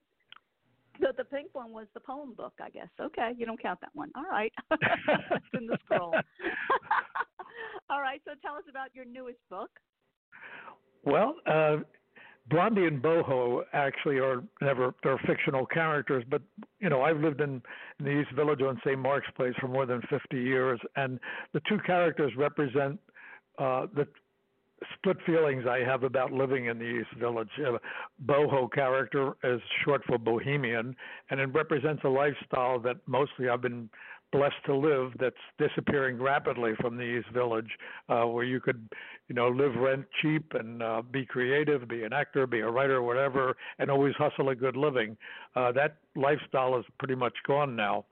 The, 1.00 1.14
the 1.18 1.24
pink 1.24 1.50
one 1.54 1.72
was 1.72 1.88
the 1.94 2.00
poem 2.00 2.34
book, 2.34 2.54
I 2.62 2.70
guess. 2.70 2.90
Okay, 3.00 3.32
you 3.38 3.46
don't 3.46 3.60
count 3.62 3.80
that 3.82 3.90
one. 3.94 4.12
All 4.16 4.30
right, 4.30 4.54
it's 4.72 5.46
in 5.54 5.66
the 5.66 5.78
scroll. 5.86 6.14
All 7.90 8.02
right, 8.02 8.22
so 8.26 8.32
tell 8.42 8.56
us 8.56 8.64
about 8.70 8.94
your 8.94 9.06
newest 9.06 9.40
book. 9.50 9.70
Well, 11.06 11.36
uh, 11.48 11.78
Blondie 12.50 12.86
and 12.86 13.02
Boho 13.02 13.64
actually 13.72 14.20
are 14.20 14.44
never 14.62 14.94
they're 15.04 15.20
fictional 15.26 15.66
characters, 15.66 16.26
but 16.30 16.42
you 16.80 16.90
know 16.90 17.02
I've 17.02 17.20
lived 17.20 17.40
in, 17.40 17.62
in 18.00 18.06
the 18.06 18.12
East 18.12 18.32
Village 18.36 18.62
on 18.62 18.80
St. 18.86 19.00
Mark's 19.00 19.28
Place 19.36 19.54
for 19.60 19.68
more 19.68 19.86
than 19.86 20.02
50 20.10 20.38
years, 20.38 20.80
and 20.96 21.20
the 21.54 21.62
two 21.70 21.80
characters 21.86 22.34
represent 22.38 23.00
uh, 23.60 23.88
the 23.96 24.08
split 24.96 25.18
feelings 25.26 25.66
I 25.70 25.80
have 25.80 26.04
about 26.04 26.32
living 26.32 26.66
in 26.66 26.78
the 26.78 26.86
East 26.86 27.14
Village. 27.18 27.50
Uh, 27.66 27.78
boho 28.26 28.72
character 28.72 29.34
is 29.44 29.62
short 29.86 30.02
for 30.06 30.18
bohemian, 30.18 30.96
and 31.30 31.40
it 31.40 31.54
represents 31.54 32.04
a 32.04 32.10
lifestyle 32.10 32.80
that 32.80 32.98
mostly 33.08 33.48
I've 33.48 33.62
been 33.62 33.90
blessed 34.34 34.56
to 34.66 34.76
live 34.76 35.14
that's 35.20 35.36
disappearing 35.58 36.20
rapidly 36.20 36.74
from 36.82 36.98
the 36.98 37.04
East 37.04 37.30
Village, 37.34 37.70
uh, 38.10 38.24
where 38.24 38.44
you 38.44 38.60
could, 38.60 38.90
you 39.30 39.36
know, 39.36 39.48
live 39.48 39.76
rent 39.76 40.06
cheap 40.22 40.54
and 40.56 40.84
uh, 40.84 41.02
be 41.12 41.26
creative, 41.26 41.88
be 41.88 42.04
an 42.04 42.12
actor, 42.12 42.46
be 42.46 42.60
a 42.60 42.70
writer, 42.70 43.02
whatever, 43.02 43.56
and 43.80 43.90
always 43.90 44.14
hustle 44.18 44.50
a 44.50 44.56
good 44.56 44.76
living. 44.76 45.16
Uh, 45.56 45.72
that 45.72 45.98
lifestyle 46.16 46.78
is 46.78 46.86
pretty 46.98 47.16
much 47.16 47.34
gone 47.48 47.76
now. 47.76 48.04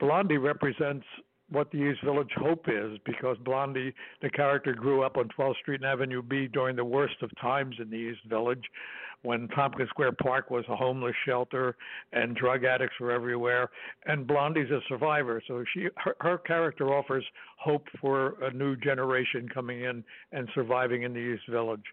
Blondie 0.00 0.38
represents 0.38 1.04
what 1.50 1.70
the 1.70 1.78
East 1.78 2.00
Village 2.04 2.30
hope 2.36 2.66
is 2.68 2.98
because 3.04 3.36
Blondie, 3.44 3.94
the 4.22 4.30
character, 4.30 4.74
grew 4.74 5.02
up 5.02 5.16
on 5.16 5.28
12th 5.38 5.56
Street 5.56 5.80
and 5.82 5.90
Avenue 5.90 6.22
B 6.22 6.46
during 6.46 6.76
the 6.76 6.84
worst 6.84 7.16
of 7.22 7.30
times 7.40 7.76
in 7.80 7.90
the 7.90 7.96
East 7.96 8.20
Village 8.28 8.64
when 9.22 9.48
Tompkins 9.48 9.88
Square 9.90 10.12
Park 10.22 10.50
was 10.50 10.64
a 10.68 10.76
homeless 10.76 11.14
shelter 11.26 11.76
and 12.12 12.36
drug 12.36 12.64
addicts 12.64 12.96
were 13.00 13.10
everywhere. 13.10 13.68
And 14.06 14.26
Blondie's 14.26 14.70
a 14.70 14.80
survivor, 14.88 15.42
so 15.46 15.64
she 15.74 15.88
her, 15.96 16.16
her 16.20 16.38
character 16.38 16.94
offers 16.94 17.24
hope 17.58 17.86
for 18.00 18.42
a 18.44 18.52
new 18.52 18.76
generation 18.76 19.48
coming 19.52 19.82
in 19.82 20.04
and 20.32 20.48
surviving 20.54 21.02
in 21.02 21.12
the 21.12 21.18
East 21.18 21.48
Village 21.48 21.84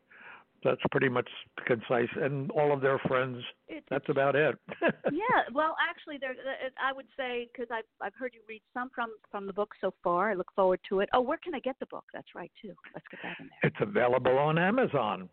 that's 0.65 0.81
pretty 0.89 1.07
much 1.07 1.29
concise, 1.67 2.09
and 2.15 2.49
all 2.51 2.73
of 2.73 2.81
their 2.81 2.97
friends. 3.07 3.37
It's, 3.69 3.85
that's 3.89 4.09
about 4.09 4.35
it. 4.35 4.55
yeah, 4.81 5.43
well, 5.53 5.75
actually, 5.79 6.17
there. 6.19 6.31
Uh, 6.31 6.65
uh, 6.65 6.69
I 6.83 6.91
would 6.91 7.05
say 7.15 7.47
because 7.53 7.69
I've 7.71 7.85
I've 8.01 8.15
heard 8.15 8.33
you 8.33 8.41
read 8.49 8.63
some 8.73 8.89
from 8.93 9.11
from 9.29 9.45
the 9.45 9.53
book 9.53 9.69
so 9.79 9.93
far. 10.03 10.31
I 10.31 10.33
look 10.33 10.51
forward 10.55 10.79
to 10.89 11.01
it. 11.01 11.09
Oh, 11.13 11.21
where 11.21 11.37
can 11.37 11.53
I 11.53 11.59
get 11.59 11.75
the 11.79 11.85
book? 11.85 12.05
That's 12.13 12.27
right 12.35 12.51
too. 12.61 12.73
Let's 12.93 13.05
get 13.09 13.19
that 13.23 13.35
in 13.39 13.49
there. 13.61 13.71
It's 13.71 13.77
available 13.79 14.37
on 14.37 14.57
Amazon. 14.57 15.29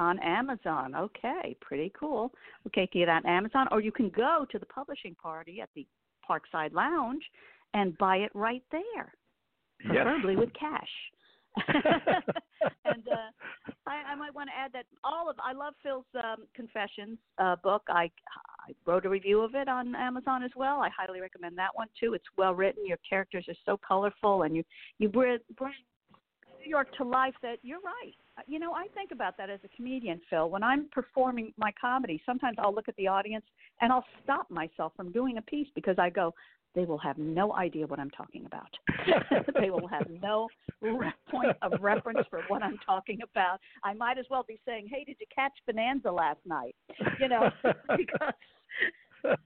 On 0.00 0.18
Amazon, 0.20 0.96
okay, 0.96 1.56
pretty 1.60 1.92
cool. 1.98 2.32
Okay, 2.66 2.88
get 2.92 3.02
it 3.02 3.08
on 3.08 3.24
Amazon, 3.26 3.68
or 3.70 3.80
you 3.80 3.92
can 3.92 4.08
go 4.08 4.44
to 4.50 4.58
the 4.58 4.66
publishing 4.66 5.14
party 5.14 5.60
at 5.60 5.68
the 5.76 5.86
Parkside 6.28 6.72
Lounge 6.72 7.22
and 7.74 7.96
buy 7.98 8.16
it 8.16 8.30
right 8.34 8.62
there, 8.72 9.14
preferably 9.86 10.32
yes. 10.32 10.40
with 10.40 10.50
cash. 10.54 10.88
and 11.68 13.06
uh, 13.08 13.70
I, 13.86 14.12
I 14.12 14.14
might 14.16 14.34
want 14.34 14.48
to 14.48 14.58
add 14.58 14.72
that 14.72 14.86
all 15.04 15.30
of 15.30 15.36
I 15.44 15.52
love 15.52 15.74
Phil's 15.82 16.04
um, 16.16 16.46
Confessions 16.54 17.18
uh, 17.38 17.56
book. 17.62 17.82
I, 17.88 18.10
I 18.66 18.72
wrote 18.86 19.06
a 19.06 19.08
review 19.08 19.40
of 19.40 19.54
it 19.54 19.68
on 19.68 19.94
Amazon 19.94 20.42
as 20.42 20.50
well. 20.56 20.80
I 20.80 20.88
highly 20.96 21.20
recommend 21.20 21.56
that 21.58 21.70
one 21.74 21.88
too. 21.98 22.14
It's 22.14 22.24
well 22.36 22.54
written. 22.54 22.86
Your 22.86 22.98
characters 23.08 23.44
are 23.48 23.54
so 23.64 23.78
colorful, 23.86 24.42
and 24.42 24.56
you 24.56 24.64
you 24.98 25.08
bring, 25.08 25.38
bring 25.56 25.74
New 26.60 26.68
York 26.68 26.88
to 26.96 27.04
life. 27.04 27.34
That 27.42 27.58
you're 27.62 27.80
right. 27.80 28.14
You 28.46 28.58
know, 28.58 28.72
I 28.72 28.88
think 28.94 29.10
about 29.12 29.36
that 29.38 29.48
as 29.48 29.60
a 29.64 29.68
comedian, 29.76 30.20
Phil. 30.28 30.50
When 30.50 30.62
I'm 30.62 30.88
performing 30.90 31.52
my 31.56 31.72
comedy, 31.80 32.20
sometimes 32.26 32.56
I'll 32.58 32.74
look 32.74 32.88
at 32.88 32.96
the 32.96 33.06
audience 33.06 33.44
and 33.80 33.92
I'll 33.92 34.04
stop 34.22 34.50
myself 34.50 34.92
from 34.96 35.12
doing 35.12 35.38
a 35.38 35.42
piece 35.42 35.68
because 35.74 35.96
I 35.98 36.10
go, 36.10 36.34
they 36.74 36.84
will 36.84 36.98
have 36.98 37.18
no 37.18 37.54
idea 37.54 37.86
what 37.86 38.00
I'm 38.00 38.10
talking 38.10 38.46
about. 38.46 38.68
they 39.60 39.70
will 39.70 39.86
have 39.86 40.08
no 40.22 40.48
re- 40.80 41.12
point 41.30 41.56
of 41.62 41.80
reference 41.80 42.26
for 42.28 42.42
what 42.48 42.62
I'm 42.62 42.78
talking 42.84 43.20
about. 43.22 43.60
I 43.84 43.94
might 43.94 44.18
as 44.18 44.26
well 44.28 44.44
be 44.46 44.58
saying, 44.66 44.88
"Hey, 44.90 45.04
did 45.04 45.16
you 45.20 45.26
catch 45.34 45.52
Bonanza 45.66 46.10
last 46.10 46.40
night?" 46.44 46.74
You 47.20 47.28
know, 47.28 47.50
because 47.96 49.36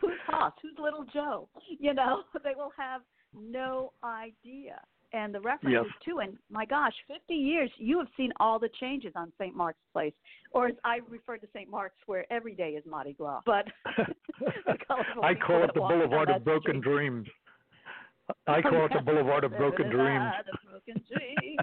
who's 0.00 0.12
Hoss? 0.26 0.52
Who's 0.62 0.76
Little 0.78 1.04
Joe? 1.12 1.48
You 1.78 1.94
know, 1.94 2.22
they 2.44 2.52
will 2.56 2.72
have 2.76 3.02
no 3.34 3.92
idea 4.04 4.80
and 5.12 5.34
the 5.34 5.40
references 5.40 5.86
yes. 5.86 6.02
too. 6.04 6.18
And 6.18 6.36
my 6.50 6.64
gosh, 6.64 6.92
50 7.08 7.34
years, 7.34 7.70
you 7.76 7.98
have 7.98 8.08
seen 8.16 8.32
all 8.38 8.58
the 8.58 8.68
changes 8.80 9.12
on 9.16 9.32
St. 9.38 9.54
Mark's 9.54 9.80
Place, 9.92 10.12
or 10.52 10.68
as 10.68 10.74
I 10.84 11.00
refer 11.08 11.36
to 11.38 11.46
St. 11.54 11.70
Mark's, 11.70 11.96
where 12.06 12.30
every 12.32 12.54
day 12.54 12.70
is 12.70 12.84
Mardi 12.86 13.12
Gras. 13.12 13.40
But 13.46 13.66
I 15.22 15.34
call 15.34 15.64
it 15.64 15.70
the 15.74 15.80
Boulevard 15.80 16.30
of 16.30 16.44
Broken 16.44 16.80
street. 16.80 16.82
Dreams. 16.82 17.26
I 18.46 18.62
call 18.62 18.86
it 18.86 18.92
the 18.94 19.00
Boulevard 19.00 19.44
of 19.44 19.52
Broken 19.56 19.90
Dreams. 19.90 20.32
Broken 20.70 21.02
dreams. 21.08 21.58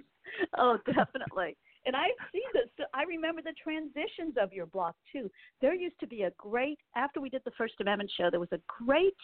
oh, 0.58 0.78
definitely. 0.86 1.56
And 1.86 1.95
I've 1.95 2.12
seen 2.34 2.41
this. 2.54 2.86
I 2.93 3.04
remember 3.04 3.41
the 3.41 3.54
transitions 3.63 4.36
of 4.41 4.52
your 4.52 4.65
block 4.65 4.95
too. 5.12 5.32
There 5.62 5.74
used 5.74 6.00
to 6.02 6.08
be 6.08 6.24
a 6.24 6.32
great 6.38 6.80
after 6.95 7.22
we 7.22 7.30
did 7.30 7.41
the 7.45 7.52
First 7.58 7.76
Amendment 7.80 8.12
show. 8.17 8.30
There 8.30 8.41
was 8.41 8.52
a 8.52 8.60
great 8.84 9.15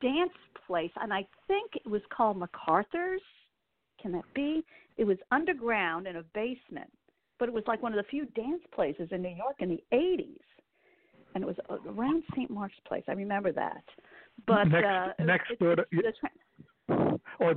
dance 0.00 0.30
place, 0.66 0.90
and 1.00 1.12
I 1.12 1.26
think 1.48 1.72
it 1.74 1.88
was 1.88 2.02
called 2.16 2.38
MacArthur's 2.38 3.22
can 4.00 4.12
that 4.12 4.24
be? 4.34 4.64
It 4.96 5.04
was 5.04 5.18
underground 5.30 6.06
in 6.06 6.16
a 6.16 6.22
basement, 6.34 6.90
but 7.38 7.48
it 7.48 7.52
was 7.52 7.64
like 7.66 7.82
one 7.82 7.92
of 7.92 7.96
the 7.96 8.08
few 8.08 8.26
dance 8.26 8.62
places 8.74 9.08
in 9.10 9.22
New 9.22 9.34
York 9.36 9.56
in 9.60 9.68
the 9.68 9.82
80s. 9.92 10.36
And 11.34 11.44
it 11.44 11.46
was 11.46 11.56
around 11.86 12.22
St. 12.34 12.50
Mark's 12.50 12.74
Place. 12.88 13.02
I 13.08 13.12
remember 13.12 13.52
that. 13.52 13.84
But 14.46 14.64
next, 14.68 14.86
uh, 14.86 15.24
next 15.24 15.50
it, 15.50 15.58
door 15.58 15.76
to, 15.76 15.84
the 15.90 16.12
tra- 16.18 16.30
or 17.40 17.54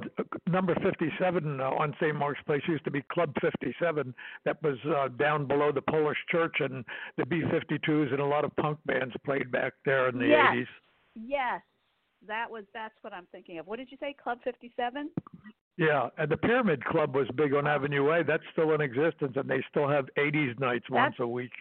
number 0.47 0.75
57 0.83 1.59
uh, 1.59 1.63
on 1.63 1.95
St. 2.01 2.15
Mark's 2.15 2.41
Place 2.45 2.61
used 2.67 2.83
to 2.85 2.91
be 2.91 3.03
Club 3.11 3.33
57. 3.41 4.13
That 4.45 4.61
was 4.63 4.77
uh, 4.85 5.09
down 5.09 5.47
below 5.47 5.71
the 5.71 5.81
Polish 5.81 6.17
Church, 6.29 6.55
and 6.59 6.83
the 7.17 7.25
B-52s 7.25 8.11
and 8.11 8.19
a 8.19 8.25
lot 8.25 8.43
of 8.43 8.55
punk 8.57 8.79
bands 8.85 9.13
played 9.25 9.51
back 9.51 9.73
there 9.85 10.09
in 10.09 10.19
the 10.19 10.27
yes. 10.27 10.53
80s. 10.53 10.67
Yes, 11.15 11.61
that 12.27 12.49
was 12.49 12.63
that's 12.73 12.95
what 13.01 13.13
I'm 13.13 13.27
thinking 13.31 13.59
of. 13.59 13.67
What 13.67 13.77
did 13.77 13.91
you 13.91 13.97
say? 13.99 14.15
Club 14.21 14.39
57? 14.43 15.09
Yeah, 15.79 16.09
and 16.17 16.29
the 16.29 16.35
Pyramid 16.35 16.83
Club 16.83 17.15
was 17.15 17.25
big 17.37 17.53
on 17.53 17.65
Avenue 17.65 18.11
A. 18.11 18.21
That's 18.21 18.43
still 18.51 18.73
in 18.73 18.81
existence, 18.81 19.31
and 19.37 19.49
they 19.49 19.63
still 19.69 19.87
have 19.87 20.07
80s 20.17 20.59
nights 20.59 20.83
That's, 20.89 20.91
once 20.91 21.15
a 21.19 21.27
week. 21.27 21.53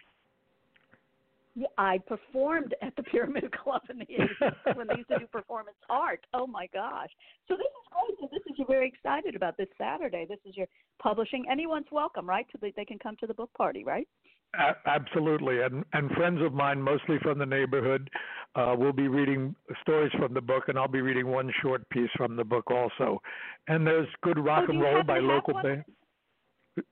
Yeah, 1.55 1.67
I 1.77 1.99
performed 1.99 2.75
at 2.81 2.93
the 2.97 3.03
Pyramid 3.03 3.49
Club 3.63 3.81
in 3.89 3.99
the 3.99 4.05
80s 4.05 4.75
when 4.75 4.87
they 4.87 4.97
used 4.97 5.07
to 5.07 5.19
do 5.19 5.27
performance 5.27 5.77
art. 5.89 6.19
Oh 6.33 6.45
my 6.45 6.67
gosh! 6.73 7.09
So 7.47 7.55
this 7.55 7.61
is 7.61 7.87
great. 7.93 8.19
So 8.19 8.27
this 8.29 8.41
is 8.51 8.57
you're 8.57 8.67
very 8.67 8.89
excited 8.89 9.37
about 9.37 9.55
this 9.55 9.69
Saturday. 9.77 10.25
This 10.27 10.39
is 10.45 10.57
your 10.57 10.67
publishing. 11.01 11.45
Anyone's 11.49 11.87
welcome, 11.89 12.27
right? 12.27 12.45
To 12.51 12.57
the, 12.61 12.73
they 12.75 12.83
can 12.83 12.99
come 12.99 13.15
to 13.21 13.27
the 13.27 13.33
book 13.33 13.51
party, 13.53 13.85
right? 13.85 14.07
A- 14.55 14.89
absolutely, 14.89 15.61
and 15.61 15.85
and 15.93 16.09
friends 16.11 16.41
of 16.41 16.53
mine, 16.53 16.81
mostly 16.81 17.17
from 17.21 17.37
the 17.37 17.45
neighborhood, 17.45 18.09
uh, 18.55 18.75
will 18.77 18.93
be 18.93 19.07
reading 19.07 19.55
stories 19.81 20.11
from 20.17 20.33
the 20.33 20.41
book, 20.41 20.63
and 20.67 20.77
I'll 20.77 20.87
be 20.87 21.01
reading 21.01 21.27
one 21.27 21.51
short 21.61 21.87
piece 21.89 22.09
from 22.17 22.35
the 22.35 22.43
book 22.43 22.71
also. 22.71 23.21
And 23.67 23.85
there's 23.85 24.07
good 24.23 24.39
rock 24.39 24.65
oh, 24.67 24.71
and 24.71 24.81
roll 24.81 25.03
by 25.03 25.19
local 25.19 25.53
bands. 25.61 25.85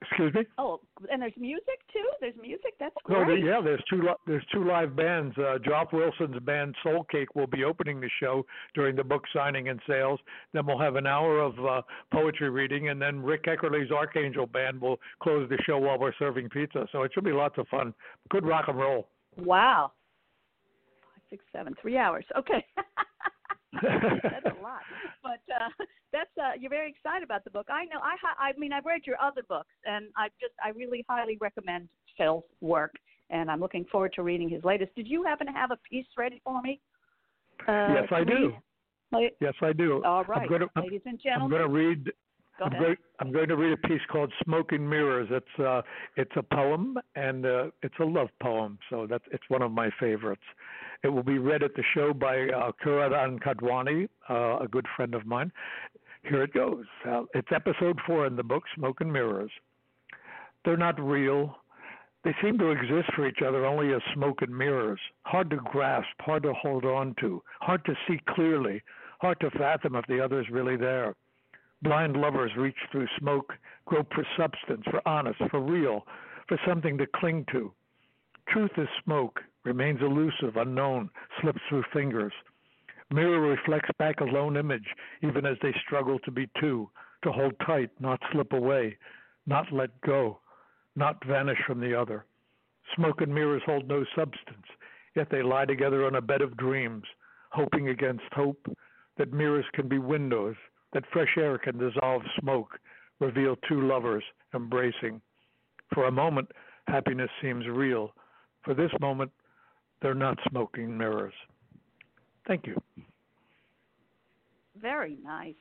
Excuse 0.02 0.34
me. 0.34 0.42
Oh, 0.58 0.80
and 1.10 1.20
there's 1.22 1.32
music 1.36 1.80
too. 1.92 2.08
There's 2.20 2.34
music. 2.40 2.74
That's 2.80 2.94
No, 3.08 3.24
great. 3.24 3.26
there- 3.42 3.54
yeah, 3.54 3.60
there's 3.62 3.82
two 3.90 4.02
li- 4.02 4.14
there's 4.26 4.44
two 4.52 4.64
live 4.64 4.94
bands. 4.96 5.36
Uh, 5.38 5.58
Joff 5.58 5.92
Wilson's 5.92 6.38
band 6.40 6.74
Soul 6.82 7.04
Cake 7.04 7.34
will 7.34 7.46
be 7.46 7.64
opening 7.64 8.00
the 8.00 8.10
show 8.20 8.44
during 8.74 8.96
the 8.96 9.04
book 9.04 9.22
signing 9.34 9.68
and 9.68 9.80
sales. 9.86 10.20
Then 10.52 10.66
we'll 10.66 10.78
have 10.78 10.96
an 10.96 11.06
hour 11.06 11.38
of 11.40 11.58
uh, 11.64 11.82
poetry 12.12 12.50
reading, 12.50 12.88
and 12.88 13.00
then 13.00 13.22
Rick 13.22 13.44
Eckerly's 13.44 13.90
Archangel 13.90 14.46
band 14.46 14.80
will 14.80 14.98
close 15.20 15.48
the 15.48 15.58
show 15.66 15.78
while 15.78 15.98
we're 15.98 16.14
serving 16.18 16.48
pizza. 16.50 16.86
So 16.92 17.02
it 17.02 17.12
should 17.14 17.24
be 17.24 17.32
lots 17.32 17.56
of 17.58 17.66
fun. 17.68 17.94
Good 18.30 18.46
rock 18.46 18.66
and 18.68 18.78
roll. 18.78 19.08
Wow. 19.36 19.92
Five, 21.02 21.22
six, 21.30 21.44
seven, 21.52 21.74
three 21.80 21.96
hours. 21.96 22.24
Okay. 22.36 22.64
that's 23.82 24.46
a 24.46 24.62
lot. 24.62 24.80
But 25.22 25.40
uh, 25.52 25.68
that's 26.12 26.30
uh, 26.40 26.52
you're 26.58 26.70
very 26.70 26.88
excited 26.90 27.22
about 27.22 27.44
the 27.44 27.50
book. 27.50 27.66
I 27.68 27.84
know. 27.84 28.00
I 28.02 28.16
hi- 28.22 28.48
I 28.48 28.58
mean 28.58 28.72
I've 28.72 28.86
read 28.86 29.02
your 29.04 29.20
other 29.20 29.42
books, 29.48 29.68
and 29.84 30.06
I 30.16 30.28
just 30.40 30.54
I 30.64 30.70
really 30.70 31.04
highly 31.08 31.36
recommend 31.40 31.88
Phil's 32.16 32.44
work, 32.60 32.94
and 33.30 33.50
I'm 33.50 33.60
looking 33.60 33.84
forward 33.90 34.12
to 34.14 34.22
reading 34.22 34.48
his 34.48 34.64
latest. 34.64 34.94
Did 34.94 35.06
you 35.06 35.22
happen 35.24 35.46
to 35.46 35.52
have 35.52 35.70
a 35.70 35.78
piece 35.90 36.06
ready 36.16 36.40
for 36.44 36.62
me? 36.62 36.80
Uh, 37.66 37.94
yes, 37.94 38.08
I 38.10 38.24
do. 38.24 38.54
read? 39.12 39.32
Yes, 39.40 39.54
I 39.60 39.72
do. 39.72 40.02
All 40.04 40.24
right, 40.24 40.42
I'm 40.42 40.48
going 40.48 40.60
to, 40.62 40.68
ladies 40.76 41.02
and 41.04 41.20
gentlemen. 41.20 41.60
I'm 41.60 41.68
going 41.68 41.70
to 41.70 41.90
read 41.90 42.12
Go 42.58 42.64
I'm 42.64 42.72
going, 42.72 42.96
I'm 43.20 43.32
going 43.32 43.48
to 43.48 43.56
read 43.56 43.72
a 43.72 43.88
piece 43.88 44.00
called 44.10 44.32
"Smoke 44.44 44.72
and 44.72 44.88
Mirrors." 44.88 45.28
It's 45.30 45.64
uh, 45.64 45.82
it's 46.16 46.32
a 46.36 46.42
poem 46.42 46.98
and 47.14 47.46
uh, 47.46 47.64
it's 47.82 47.94
a 48.00 48.04
love 48.04 48.28
poem, 48.42 48.78
so 48.90 49.06
that's 49.08 49.24
it's 49.30 49.44
one 49.48 49.62
of 49.62 49.70
my 49.70 49.90
favorites. 50.00 50.42
It 51.04 51.08
will 51.08 51.22
be 51.22 51.38
read 51.38 51.62
at 51.62 51.74
the 51.74 51.84
show 51.94 52.12
by 52.12 52.48
uh, 52.48 52.72
Kuradan 52.84 53.38
Kadwani, 53.40 54.08
uh, 54.28 54.64
a 54.64 54.68
good 54.68 54.86
friend 54.96 55.14
of 55.14 55.26
mine. 55.26 55.52
Here 56.22 56.42
it 56.42 56.52
goes. 56.52 56.84
Uh, 57.08 57.22
it's 57.34 57.48
episode 57.54 57.98
four 58.06 58.26
in 58.26 58.36
the 58.36 58.42
book 58.42 58.64
"Smoke 58.74 59.00
and 59.00 59.12
Mirrors." 59.12 59.50
They're 60.64 60.76
not 60.76 61.00
real. 61.00 61.56
They 62.24 62.34
seem 62.42 62.58
to 62.58 62.70
exist 62.70 63.12
for 63.14 63.28
each 63.28 63.42
other 63.46 63.64
only 63.64 63.94
as 63.94 64.02
smoke 64.12 64.42
and 64.42 64.56
mirrors. 64.56 64.98
Hard 65.22 65.50
to 65.50 65.56
grasp, 65.56 66.08
hard 66.20 66.42
to 66.42 66.52
hold 66.52 66.84
on 66.84 67.14
to, 67.20 67.42
hard 67.60 67.84
to 67.84 67.94
see 68.06 68.20
clearly, 68.28 68.82
hard 69.20 69.38
to 69.40 69.50
fathom 69.52 69.94
if 69.94 70.04
the 70.08 70.20
other's 70.22 70.50
really 70.50 70.76
there. 70.76 71.14
Blind 71.82 72.16
lovers 72.16 72.50
reach 72.56 72.76
through 72.90 73.06
smoke, 73.18 73.54
grope 73.86 74.12
for 74.12 74.26
substance, 74.36 74.82
for 74.90 75.00
honest, 75.06 75.38
for 75.50 75.60
real, 75.60 76.04
for 76.48 76.58
something 76.66 76.98
to 76.98 77.06
cling 77.14 77.46
to. 77.52 77.72
Truth 78.48 78.72
is 78.78 78.88
smoke, 79.04 79.40
remains 79.64 80.00
elusive, 80.00 80.56
unknown, 80.56 81.10
slips 81.40 81.60
through 81.68 81.84
fingers. 81.92 82.32
Mirror 83.10 83.40
reflects 83.40 83.90
back 83.98 84.20
a 84.20 84.24
lone 84.24 84.56
image, 84.56 84.86
even 85.22 85.46
as 85.46 85.56
they 85.62 85.74
struggle 85.84 86.18
to 86.20 86.30
be 86.30 86.48
two, 86.60 86.90
to 87.22 87.32
hold 87.32 87.54
tight, 87.66 87.90
not 88.00 88.20
slip 88.32 88.52
away. 88.52 88.96
not 89.46 89.72
let 89.72 89.98
go, 90.02 90.38
not 90.94 91.24
vanish 91.24 91.58
from 91.66 91.80
the 91.80 91.98
other. 91.98 92.26
Smoke 92.94 93.22
and 93.22 93.34
mirrors 93.34 93.62
hold 93.64 93.88
no 93.88 94.04
substance, 94.14 94.66
yet 95.16 95.28
they 95.30 95.42
lie 95.42 95.64
together 95.64 96.06
on 96.06 96.16
a 96.16 96.20
bed 96.20 96.42
of 96.42 96.56
dreams, 96.58 97.04
hoping 97.50 97.88
against 97.88 98.24
hope 98.32 98.66
that 99.16 99.32
mirrors 99.32 99.64
can 99.72 99.88
be 99.88 99.98
windows, 99.98 100.54
that 100.92 101.04
fresh 101.12 101.36
air 101.38 101.56
can 101.56 101.78
dissolve 101.78 102.22
smoke, 102.40 102.78
reveal 103.20 103.56
two 103.68 103.80
lovers 103.80 104.24
embracing. 104.54 105.20
For 105.94 106.04
a 106.06 106.12
moment, 106.12 106.50
happiness 106.86 107.30
seems 107.42 107.66
real. 107.66 108.12
For 108.64 108.74
this 108.74 108.92
moment, 109.00 109.30
they're 110.00 110.14
not 110.14 110.38
smoking 110.48 110.96
mirrors. 110.96 111.34
Thank 112.46 112.66
you. 112.66 112.80
Very 114.80 115.18
nice. 115.22 115.54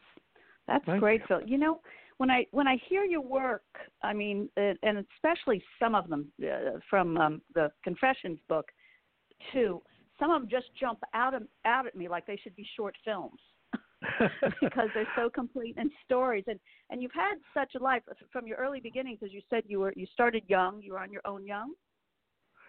That's 0.68 0.86
Thank 0.86 1.00
great, 1.00 1.22
you. 1.22 1.26
Phil. 1.40 1.48
You 1.48 1.58
know, 1.58 1.82
when 2.18 2.30
I 2.30 2.46
when 2.52 2.68
I 2.68 2.78
hear 2.88 3.04
your 3.04 3.22
work, 3.22 3.64
I 4.04 4.14
mean, 4.14 4.50
uh, 4.58 4.74
and 4.84 5.06
especially 5.16 5.64
some 5.80 5.96
of 5.96 6.10
them 6.10 6.28
uh, 6.44 6.80
from 6.90 7.18
um, 7.18 7.42
the 7.56 7.72
Confessions 7.84 8.40
book, 8.48 8.68
too. 9.54 9.82
Some 10.20 10.32
of 10.32 10.42
them 10.42 10.50
just 10.50 10.68
jump 10.80 11.00
out 11.14 11.34
of, 11.36 11.44
out 11.66 11.86
at 11.86 11.96
me 11.96 12.08
like 12.08 12.26
they 12.26 12.40
should 12.42 12.56
be 12.56 12.68
short 12.76 12.96
films 13.06 13.40
because 14.62 14.90
they're 14.96 15.08
so 15.16 15.30
complete 15.30 15.76
in 15.78 15.92
stories. 16.06 16.44
And 16.48 16.60
and 16.90 17.02
you've 17.02 17.12
had 17.14 17.36
such 17.54 17.76
a 17.76 17.84
life 17.84 18.04
from 18.32 18.48
your 18.48 18.58
early 18.58 18.80
beginnings, 18.80 19.20
as 19.24 19.32
you 19.32 19.42
said. 19.50 19.64
You 19.68 19.80
were 19.80 19.94
you 19.96 20.08
started 20.14 20.44
young. 20.48 20.82
You 20.82 20.94
were 20.94 21.00
on 21.00 21.12
your 21.12 21.26
own 21.26 21.46
young. 21.46 21.74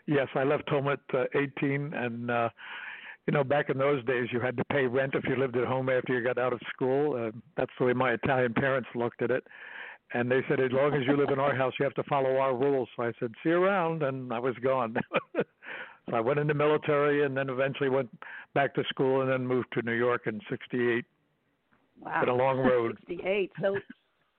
Yes, 0.09 0.27
I 0.35 0.42
left 0.42 0.66
home 0.71 0.88
at 0.88 1.01
uh, 1.12 1.25
18, 1.38 1.92
and 1.92 2.31
uh, 2.31 2.49
you 3.27 3.33
know, 3.33 3.44
back 3.44 3.68
in 3.68 3.77
those 3.77 4.03
days, 4.07 4.29
you 4.33 4.40
had 4.40 4.57
to 4.57 4.64
pay 4.73 4.87
rent 4.87 5.14
if 5.14 5.23
you 5.29 5.37
lived 5.37 5.55
at 5.57 5.66
home 5.66 5.90
after 5.90 6.18
you 6.18 6.25
got 6.25 6.38
out 6.38 6.55
of 6.55 6.61
school. 6.73 7.14
Uh, 7.14 7.31
that's 7.59 7.71
the 7.79 7.85
way 7.85 7.92
my 7.92 8.12
Italian 8.12 8.55
parents 8.55 8.88
looked 8.94 9.21
at 9.21 9.31
it, 9.31 9.47
and 10.14 10.31
they 10.31 10.40
said, 10.49 10.61
as 10.61 10.73
long 10.73 10.94
as 10.94 11.03
you 11.07 11.14
live 11.14 11.29
in 11.29 11.38
our 11.38 11.55
house, 11.55 11.75
you 11.79 11.85
have 11.85 11.92
to 11.92 12.03
follow 12.05 12.38
our 12.38 12.57
rules. 12.57 12.88
So 12.97 13.03
I 13.03 13.12
said, 13.21 13.33
see 13.42 13.51
you 13.51 13.62
around, 13.62 14.03
and 14.03 14.33
I 14.33 14.38
was 14.38 14.55
gone. 14.64 14.97
so 15.37 16.14
I 16.14 16.21
went 16.21 16.38
in 16.38 16.47
the 16.47 16.55
military, 16.55 17.27
and 17.27 17.37
then 17.37 17.51
eventually 17.51 17.90
went 17.90 18.09
back 18.55 18.75
to 18.77 18.85
school, 18.88 19.21
and 19.21 19.31
then 19.31 19.47
moved 19.47 19.68
to 19.75 19.83
New 19.83 19.92
York 19.92 20.23
in 20.25 20.40
'68. 20.49 21.05
Wow, 22.01 22.21
Been 22.21 22.29
a 22.31 22.35
long 22.35 22.57
road. 22.57 22.97
68. 23.09 23.53
So, 23.61 23.77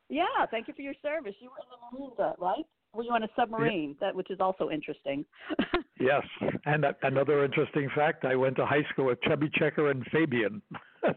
yeah, 0.10 0.24
thank 0.50 0.68
you 0.68 0.74
for 0.74 0.82
your 0.82 0.96
service. 1.04 1.36
You 1.40 1.50
were 1.52 1.62
in 1.62 1.70
the 1.70 2.00
Marines, 2.00 2.36
right? 2.40 2.66
Were 2.94 3.04
you 3.04 3.12
on 3.12 3.24
a 3.24 3.28
submarine? 3.36 3.96
That 4.02 4.16
which 4.16 4.30
is 4.32 4.40
also 4.40 4.70
interesting. 4.70 5.26
Yes, 6.02 6.24
and 6.66 6.86
a- 6.86 6.96
another 7.04 7.44
interesting 7.44 7.90
fact: 7.94 8.24
I 8.24 8.34
went 8.34 8.56
to 8.56 8.66
high 8.66 8.84
school 8.90 9.08
with 9.08 9.22
Chubby 9.24 9.50
Checker 9.54 9.90
and 9.92 10.06
Fabian. 10.14 10.62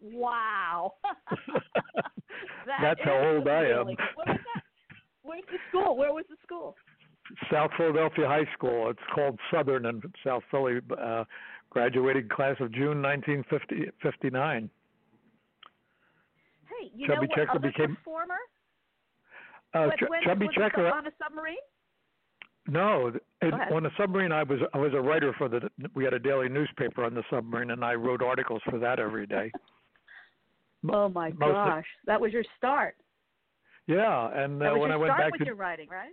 wow. 0.00 0.94
That 2.66 2.78
That's 2.80 3.00
how 3.02 3.18
old 3.18 3.48
I 3.48 3.64
am. 3.64 3.86
really- 3.88 3.96
Where 4.14 4.26
was 4.28 4.38
that? 4.54 4.62
Where's 5.24 5.42
the 5.50 5.58
school? 5.68 5.96
Where 5.96 6.12
was 6.12 6.24
the 6.30 6.36
school? 6.44 6.76
South 7.50 7.72
Philadelphia 7.76 8.28
High 8.28 8.46
School. 8.54 8.88
It's 8.90 9.00
called 9.12 9.36
Southern 9.52 9.84
in 9.86 10.00
South 10.24 10.44
Philly. 10.48 10.78
Uh, 10.96 11.24
graduating 11.70 12.28
class 12.28 12.54
of 12.60 12.70
June 12.72 13.02
1959. 13.02 14.70
Hey, 16.68 16.90
you 16.94 17.06
Chubby 17.08 17.14
know 17.16 17.20
what 17.22 17.30
Checker 17.36 17.50
other 17.56 17.68
became- 17.68 17.96
performer? 17.96 18.38
Uh, 19.74 19.88
When- 19.88 20.10
when- 20.10 20.22
Chubby 20.22 20.46
was 20.46 20.54
Checker. 20.54 20.86
on 20.92 21.06
a 21.06 21.12
submarine? 21.22 21.56
No, 22.68 23.08
it, 23.40 23.52
on 23.72 23.82
the 23.82 23.90
submarine, 23.96 24.30
I 24.30 24.44
was 24.44 24.60
I 24.72 24.78
was 24.78 24.92
a 24.94 25.00
writer 25.00 25.32
for 25.32 25.48
the. 25.48 25.68
We 25.94 26.04
had 26.04 26.14
a 26.14 26.18
daily 26.20 26.48
newspaper 26.48 27.04
on 27.04 27.12
the 27.14 27.24
submarine, 27.28 27.70
and 27.72 27.84
I 27.84 27.94
wrote 27.94 28.22
articles 28.22 28.62
for 28.70 28.78
that 28.78 28.98
every 29.00 29.26
day. 29.26 29.50
Oh 30.92 31.08
my 31.08 31.30
Most 31.30 31.42
of- 31.50 31.54
gosh, 31.54 31.86
that 32.06 32.20
was 32.20 32.32
your 32.32 32.42
start. 32.56 32.96
Yeah, 33.86 34.30
and 34.34 34.60
uh, 34.60 34.66
was 34.72 34.80
when 34.80 34.88
your 34.90 34.92
I 34.92 34.96
went 34.96 35.08
start 35.10 35.20
back 35.22 35.32
with 35.32 35.38
to 35.40 35.46
your 35.46 35.54
writing, 35.54 35.88
right? 35.88 36.12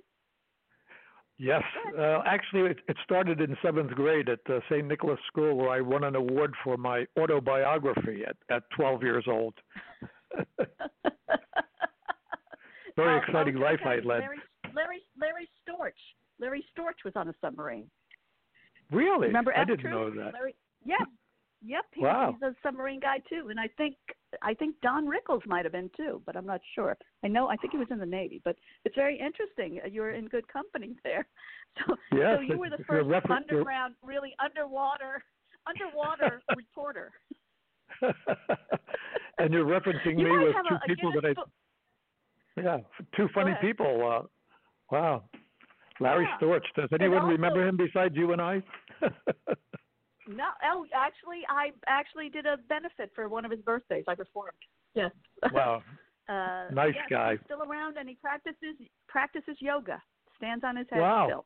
yes, 1.39 1.63
uh, 1.97 2.21
actually, 2.27 2.69
it, 2.71 2.77
it 2.87 2.95
started 3.03 3.41
in 3.41 3.57
seventh 3.63 3.89
grade 3.91 4.29
at 4.29 4.39
uh, 4.47 4.59
St. 4.69 4.85
Nicholas 4.87 5.19
School, 5.27 5.55
where 5.55 5.69
I 5.71 5.81
won 5.81 6.03
an 6.03 6.15
award 6.15 6.53
for 6.63 6.77
my 6.77 7.05
autobiography 7.19 8.23
at 8.27 8.35
at 8.55 8.61
12 8.75 9.01
years 9.01 9.25
old. 9.27 9.55
Very 12.99 13.15
Oh, 13.15 13.21
exciting 13.25 13.55
life. 13.55 13.79
I 13.85 13.95
led. 13.95 14.05
Larry, 14.21 14.37
Larry, 14.73 15.01
Larry 15.19 15.49
Storch. 15.67 15.91
Larry 16.39 16.65
Storch 16.77 17.03
was 17.05 17.13
on 17.15 17.27
a 17.29 17.33
submarine. 17.41 17.89
Really? 18.91 19.27
Remember 19.27 19.55
I 19.57 19.63
didn't 19.65 19.89
know 19.89 20.09
that. 20.09 20.33
Larry, 20.33 20.55
yes. 20.85 21.01
Yep. 21.61 21.85
He, 21.93 22.01
Wow. 22.01 22.31
He's 22.33 22.41
a 22.49 22.55
submarine 22.63 23.01
guy 23.01 23.17
too, 23.29 23.47
and 23.49 23.59
I 23.59 23.67
think 23.77 23.95
I 24.41 24.53
think 24.53 24.75
Don 24.81 25.05
Rickles 25.05 25.45
might 25.45 25.65
have 25.65 25.73
been 25.73 25.89
too, 25.97 26.21
but 26.25 26.37
I'm 26.37 26.45
not 26.45 26.61
sure. 26.73 26.97
I 27.23 27.27
know 27.27 27.49
I 27.49 27.57
think 27.57 27.73
he 27.73 27.77
was 27.77 27.87
in 27.91 27.99
the 27.99 28.05
Navy, 28.05 28.41
but 28.45 28.55
it's 28.85 28.95
very 28.95 29.19
interesting. 29.19 29.81
Uh, 29.83 29.87
you're 29.89 30.11
in 30.11 30.27
good 30.29 30.47
company 30.47 30.95
there. 31.03 31.27
So, 31.85 31.95
Yes, 32.13 32.37
so 32.37 32.41
you 32.41 32.57
were 32.57 32.69
the 32.69 32.77
first 32.85 33.07
refer- 33.07 33.33
uh, 33.33 33.35
underground, 33.35 33.95
really 34.01 34.33
underwater, 34.43 35.21
underwater 35.67 36.41
reporter. 36.55 37.11
and 39.37 39.53
you're 39.53 39.65
referencing 39.65 40.17
You 40.17 40.25
me 40.25 40.45
with 40.45 40.55
two 40.69 40.75
a 40.75 40.79
people 40.87 41.11
that 41.13 41.25
I 41.25 41.33
Book- 41.33 41.49
yeah, 42.57 42.77
two 43.15 43.27
funny 43.33 43.51
ahead. 43.51 43.61
people. 43.61 44.09
Uh, 44.23 44.27
wow. 44.95 45.23
Larry 45.99 46.25
Yeah. 46.25 46.37
Storch. 46.47 46.63
Does 46.75 46.89
anyone 46.93 47.19
also- 47.19 47.31
remember 47.31 47.67
him 47.67 47.77
besides 47.77 48.15
you 48.15 48.31
and 48.33 48.41
I? 48.41 48.63
No, 50.27 50.45
oh, 50.63 50.85
actually, 50.93 51.41
I 51.49 51.71
actually 51.87 52.29
did 52.29 52.45
a 52.45 52.57
benefit 52.69 53.09
for 53.15 53.27
one 53.29 53.45
of 53.45 53.51
his 53.51 53.61
birthdays. 53.61 54.03
I 54.07 54.13
performed. 54.13 54.51
Yes. 54.93 55.09
wow. 55.51 55.81
uh, 56.29 56.65
Nice 56.71 56.93
yes, 56.95 57.05
guy. 57.09 57.31
He's 57.31 57.39
still 57.45 57.63
around, 57.63 57.97
and 57.97 58.07
he 58.07 58.13
practices 58.13 58.75
practices 59.07 59.55
yoga. 59.59 59.99
Stands 60.37 60.63
on 60.63 60.75
his 60.75 60.85
head 60.91 61.01
Wow. 61.01 61.25
still. 61.27 61.45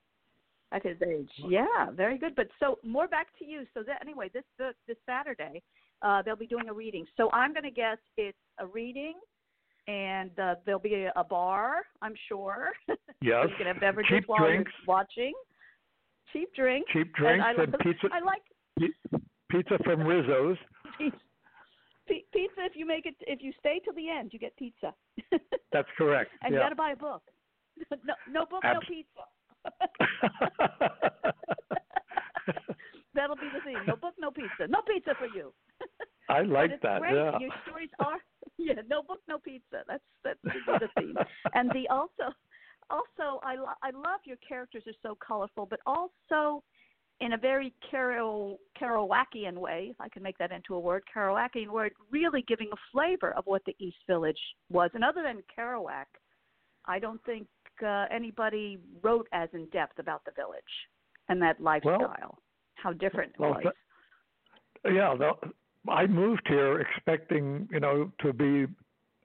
At 0.73 0.85
his 0.85 0.97
age. 1.01 1.29
Yeah, 1.47 1.91
very 1.91 2.17
good. 2.17 2.35
But 2.35 2.47
so 2.59 2.79
more 2.83 3.07
back 3.07 3.27
to 3.39 3.45
you. 3.45 3.63
So 3.73 3.83
that 3.83 4.01
anyway, 4.01 4.29
this 4.33 4.43
this, 4.59 4.73
this 4.85 4.97
Saturday, 5.05 5.61
uh, 6.01 6.21
they'll 6.23 6.35
be 6.35 6.47
doing 6.47 6.67
a 6.67 6.73
reading. 6.73 7.05
So 7.15 7.31
I'm 7.31 7.53
going 7.53 7.63
to 7.63 7.71
guess 7.71 7.99
it's 8.17 8.37
a 8.59 8.65
reading, 8.65 9.13
and 9.87 10.31
uh, 10.39 10.55
there'll 10.65 10.79
be 10.79 11.07
a, 11.15 11.23
bar. 11.23 11.83
I'm 12.01 12.13
sure. 12.27 12.69
Yes. 13.21 13.45
you 13.49 13.55
can 13.57 13.67
have 13.67 13.79
beverages 13.79 14.09
Cheap 14.09 14.23
while 14.27 14.39
drinks. 14.45 14.69
you're 14.85 14.93
watching. 14.95 15.33
Cheap 16.33 16.53
drinks. 16.55 16.91
Cheap 16.91 17.13
drinks 17.13 17.45
and, 17.47 17.59
I, 17.59 17.63
and 17.63 17.73
pizza. 17.79 18.07
I 18.11 18.19
like 18.19 18.41
Pizza 19.49 19.77
from 19.85 20.01
Rizzo's. 20.01 20.57
pizza. 20.97 21.17
Pizza 22.33 22.65
if 22.65 22.73
you 22.75 22.85
make 22.85 23.05
it 23.05 23.15
if 23.21 23.41
you 23.41 23.53
stay 23.59 23.79
till 23.83 23.93
the 23.93 24.09
end 24.09 24.31
you 24.33 24.39
get 24.39 24.53
pizza 24.57 24.93
That's 25.71 25.87
correct. 25.97 26.31
and 26.41 26.53
you 26.53 26.59
got 26.59 26.69
to 26.69 26.75
buy 26.75 26.91
a 26.91 26.95
book 26.97 27.21
no 28.03 28.13
no 28.29 28.45
book 28.45 28.61
Abs- 28.65 28.79
no 28.81 28.95
pizza 28.95 29.23
that'll 33.15 33.35
be 33.37 33.47
the 33.53 33.61
theme 33.65 33.79
no 33.87 33.95
book 33.95 34.15
no 34.19 34.31
pizza 34.31 34.67
no 34.67 34.81
pizza 34.81 35.11
for 35.17 35.27
you 35.27 35.53
I 36.29 36.41
like 36.41 36.81
that. 36.81 36.99
great. 37.01 37.13
Yeah. 37.15 37.37
your 37.39 37.51
stories 37.67 37.89
are 37.99 38.17
yeah 38.75 38.81
no 38.89 39.01
book 39.01 39.19
no 39.27 39.37
pizza 39.37 39.83
that's 39.87 40.03
that's 40.23 40.39
the 40.43 40.89
theme 40.97 41.15
and 41.53 41.69
the 41.71 41.87
also 41.89 42.33
also 42.89 43.39
I 43.43 43.55
lo- 43.55 43.79
I 43.81 43.91
love 43.91 44.21
your 44.25 44.37
characters 44.47 44.83
are 44.87 44.99
so 45.01 45.17
colorful 45.25 45.65
but 45.65 45.79
also 45.85 46.63
in 47.23 47.33
a 47.33 47.37
very 47.37 47.73
Carol 47.89 48.59
Kerouacian 48.79 49.57
way, 49.57 49.89
if 49.91 50.01
I 50.01 50.09
can 50.09 50.23
make 50.23 50.37
that 50.39 50.51
into 50.51 50.75
a 50.75 50.79
word, 50.79 51.03
Kerouacian 51.15 51.69
word, 51.69 51.93
really 52.11 52.43
giving 52.47 52.69
a 52.73 52.75
flavor 52.91 53.31
of 53.33 53.45
what 53.45 53.61
the 53.65 53.75
East 53.79 53.97
Village 54.07 54.39
was. 54.69 54.89
And 54.93 55.03
other 55.03 55.23
than 55.23 55.41
Kerouac, 55.57 56.05
I 56.85 56.99
don't 56.99 57.23
think 57.23 57.47
uh, 57.85 58.05
anybody 58.11 58.77
wrote 59.01 59.27
as 59.31 59.49
in 59.53 59.67
depth 59.67 59.99
about 59.99 60.25
the 60.25 60.31
village 60.35 60.63
and 61.29 61.41
that 61.41 61.61
lifestyle, 61.61 62.39
how 62.75 62.91
different 62.93 63.31
it 63.35 63.39
well, 63.39 63.51
was. 63.51 63.63
th- 64.83 64.95
yeah, 64.95 65.15
I 65.89 66.07
moved 66.07 66.47
here 66.47 66.79
expecting, 66.79 67.67
you 67.71 67.79
know, 67.79 68.11
to 68.21 68.33
be 68.33 68.67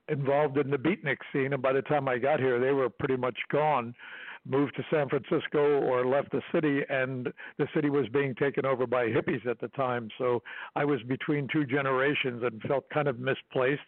involved 0.08 0.58
in 0.58 0.70
the 0.70 0.76
beatnik 0.76 1.18
scene, 1.32 1.52
and 1.52 1.62
by 1.62 1.72
the 1.72 1.82
time 1.82 2.08
I 2.08 2.18
got 2.18 2.40
here, 2.40 2.58
they 2.58 2.72
were 2.72 2.88
pretty 2.88 3.16
much 3.16 3.38
gone. 3.50 3.94
Moved 4.46 4.76
to 4.76 4.84
San 4.90 5.08
Francisco 5.08 5.80
or 5.82 6.06
left 6.06 6.30
the 6.30 6.40
city, 6.52 6.80
and 6.88 7.30
the 7.58 7.68
city 7.74 7.90
was 7.90 8.08
being 8.08 8.34
taken 8.34 8.64
over 8.64 8.86
by 8.86 9.06
hippies 9.08 9.46
at 9.46 9.60
the 9.60 9.68
time. 9.68 10.08
So 10.16 10.42
I 10.74 10.84
was 10.84 11.02
between 11.02 11.48
two 11.52 11.66
generations 11.66 12.42
and 12.42 12.62
felt 12.62 12.88
kind 12.88 13.08
of 13.08 13.18
misplaced. 13.18 13.82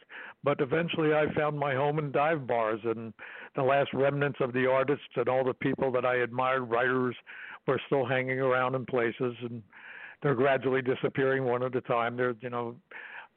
But 0.45 0.61
eventually, 0.61 1.15
I 1.15 1.33
found 1.35 1.59
my 1.59 1.75
home 1.75 1.99
in 1.99 2.13
dive 2.13 2.47
bars, 2.47 2.81
and 2.85 3.15
the 3.57 3.63
last 3.63 3.91
remnants 3.95 4.39
of 4.41 4.53
the 4.53 4.67
artists 4.71 5.05
and 5.17 5.29
all 5.29 5.45
the 5.45 5.55
people 5.55 5.91
that 5.93 6.05
I 6.05 6.17
admired, 6.17 6.69
writers, 6.69 7.17
were 7.67 7.81
still 7.87 8.05
hanging 8.05 8.41
around 8.41 8.75
in 8.75 8.85
places, 8.85 9.35
and 9.43 9.63
they're 10.23 10.35
gradually 10.35 10.83
disappearing 10.83 11.45
one 11.45 11.63
at 11.63 11.75
a 11.75 11.81
time. 11.83 12.17
They're, 12.17 12.35
you 12.41 12.51
know, 12.51 12.77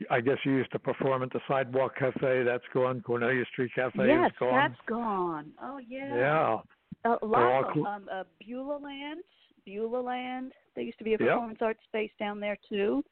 I 0.10 0.22
guess 0.22 0.38
you 0.46 0.54
used 0.54 0.72
to 0.72 0.80
perform 0.80 1.24
at 1.24 1.32
the 1.32 1.39
Sidewalk 1.48 1.96
Cafe. 1.98 2.43
That's 2.43 2.63
gone. 2.74 3.02
Cornelia 3.02 3.43
Street 3.52 3.72
Cafe 3.74 4.08
yes, 4.08 4.32
is 4.32 4.38
gone. 4.39 4.54
that's 4.54 4.82
gone. 4.88 5.52
Oh 5.62 5.78
yeah. 5.78 6.15
yeah. 6.15 6.58
A 7.06 7.26
lot 7.26 7.69
of 7.69 7.78
um, 7.86 8.08
uh, 8.12 8.24
Beulah 8.39 8.80
Land, 8.82 9.22
Beulah 9.65 10.02
Land. 10.02 10.54
There 10.76 10.84
used 10.84 10.98
to 11.00 11.04
be 11.04 11.13
a 11.13 11.17
performance 11.17 11.60
art 11.62 11.78
space 11.88 12.12
down 12.17 12.39
there 12.39 12.58
too, 12.69 13.04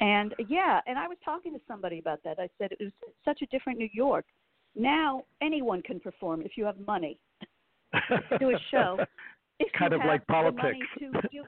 and 0.00 0.34
yeah, 0.48 0.80
and 0.86 0.98
I 0.98 1.08
was 1.08 1.16
talking 1.24 1.52
to 1.54 1.60
somebody 1.66 1.98
about 1.98 2.20
that. 2.24 2.38
I 2.38 2.48
said 2.58 2.72
it 2.72 2.78
was 2.80 2.92
such 3.24 3.42
a 3.42 3.46
different 3.46 3.78
New 3.78 3.88
York 3.92 4.26
Now 4.76 5.24
anyone 5.40 5.82
can 5.82 5.98
perform 5.98 6.42
if 6.42 6.52
you 6.56 6.64
have 6.64 6.76
money. 6.86 7.18
do 8.38 8.50
a 8.50 8.58
show. 8.70 8.98
If 9.60 9.72
kind 9.72 9.92
of 9.92 10.00
like 10.06 10.24
politics. 10.28 10.86
to 11.00 11.10
do, 11.32 11.42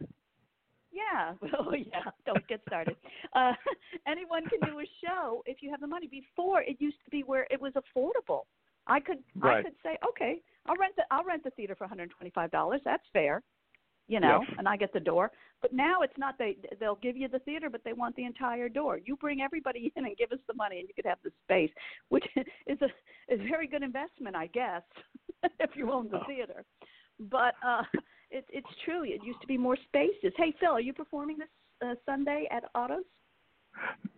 yeah, 0.92 1.34
oh 1.58 1.72
yeah, 1.74 2.10
don't 2.26 2.46
get 2.48 2.60
started. 2.66 2.96
Uh, 3.34 3.52
anyone 4.06 4.48
can 4.48 4.62
do 4.62 4.80
a 4.80 4.84
show 5.04 5.42
if 5.46 5.58
you 5.62 5.70
have 5.70 5.80
the 5.80 5.86
money. 5.86 6.08
Before 6.08 6.62
it 6.62 6.76
used 6.80 6.98
to 7.04 7.10
be 7.10 7.22
where 7.22 7.46
it 7.50 7.60
was 7.60 7.72
affordable. 7.74 8.42
I 8.86 8.98
could 8.98 9.18
I 9.42 9.62
could 9.62 9.74
say, 9.82 9.98
okay, 10.08 10.40
I'll 10.66 10.76
rent 10.76 10.94
the 10.96 11.04
I'll 11.10 11.24
rent 11.24 11.44
the 11.44 11.50
theater 11.50 11.74
for 11.76 11.86
$125. 11.86 12.80
That's 12.84 13.02
fair, 13.12 13.42
you 14.08 14.18
know, 14.20 14.40
Yes. 14.40 14.54
and 14.58 14.66
I 14.66 14.76
get 14.76 14.92
the 14.92 15.00
door. 15.00 15.30
But 15.62 15.72
now 15.74 16.00
it's 16.00 16.16
not 16.16 16.38
they 16.38 16.56
they'll 16.80 16.96
give 16.96 17.16
you 17.16 17.28
the 17.28 17.38
theater, 17.40 17.68
but 17.70 17.82
they 17.84 17.92
want 17.92 18.16
the 18.16 18.24
entire 18.24 18.68
door. 18.68 18.98
You 19.04 19.16
bring 19.16 19.42
everybody 19.42 19.92
in 19.96 20.06
and 20.06 20.16
give 20.16 20.32
us 20.32 20.38
the 20.48 20.54
money, 20.54 20.80
and 20.80 20.88
you 20.88 20.94
could 20.94 21.06
have 21.06 21.18
the 21.22 21.30
space, 21.44 21.70
which 22.08 22.24
is 22.66 22.78
a 22.80 22.86
is 23.32 23.40
a 23.40 23.48
very 23.48 23.66
good 23.68 23.82
investment, 23.82 24.34
I 24.34 24.46
guess, 24.48 24.82
if 25.60 25.70
you 25.76 25.92
own 25.92 26.08
the 26.10 26.18
Oh. 26.18 26.24
theater. 26.26 26.64
But 27.20 27.54
uh, 27.64 27.82
it, 28.30 28.44
it's 28.50 28.68
true. 28.84 29.04
It 29.04 29.22
used 29.24 29.40
to 29.40 29.46
be 29.46 29.58
more 29.58 29.76
spaces. 29.88 30.32
Hey, 30.36 30.54
Phil, 30.60 30.70
are 30.70 30.80
you 30.80 30.92
performing 30.92 31.38
this 31.38 31.48
uh, 31.84 31.94
Sunday 32.06 32.46
at 32.50 32.64
Otto's? 32.74 33.04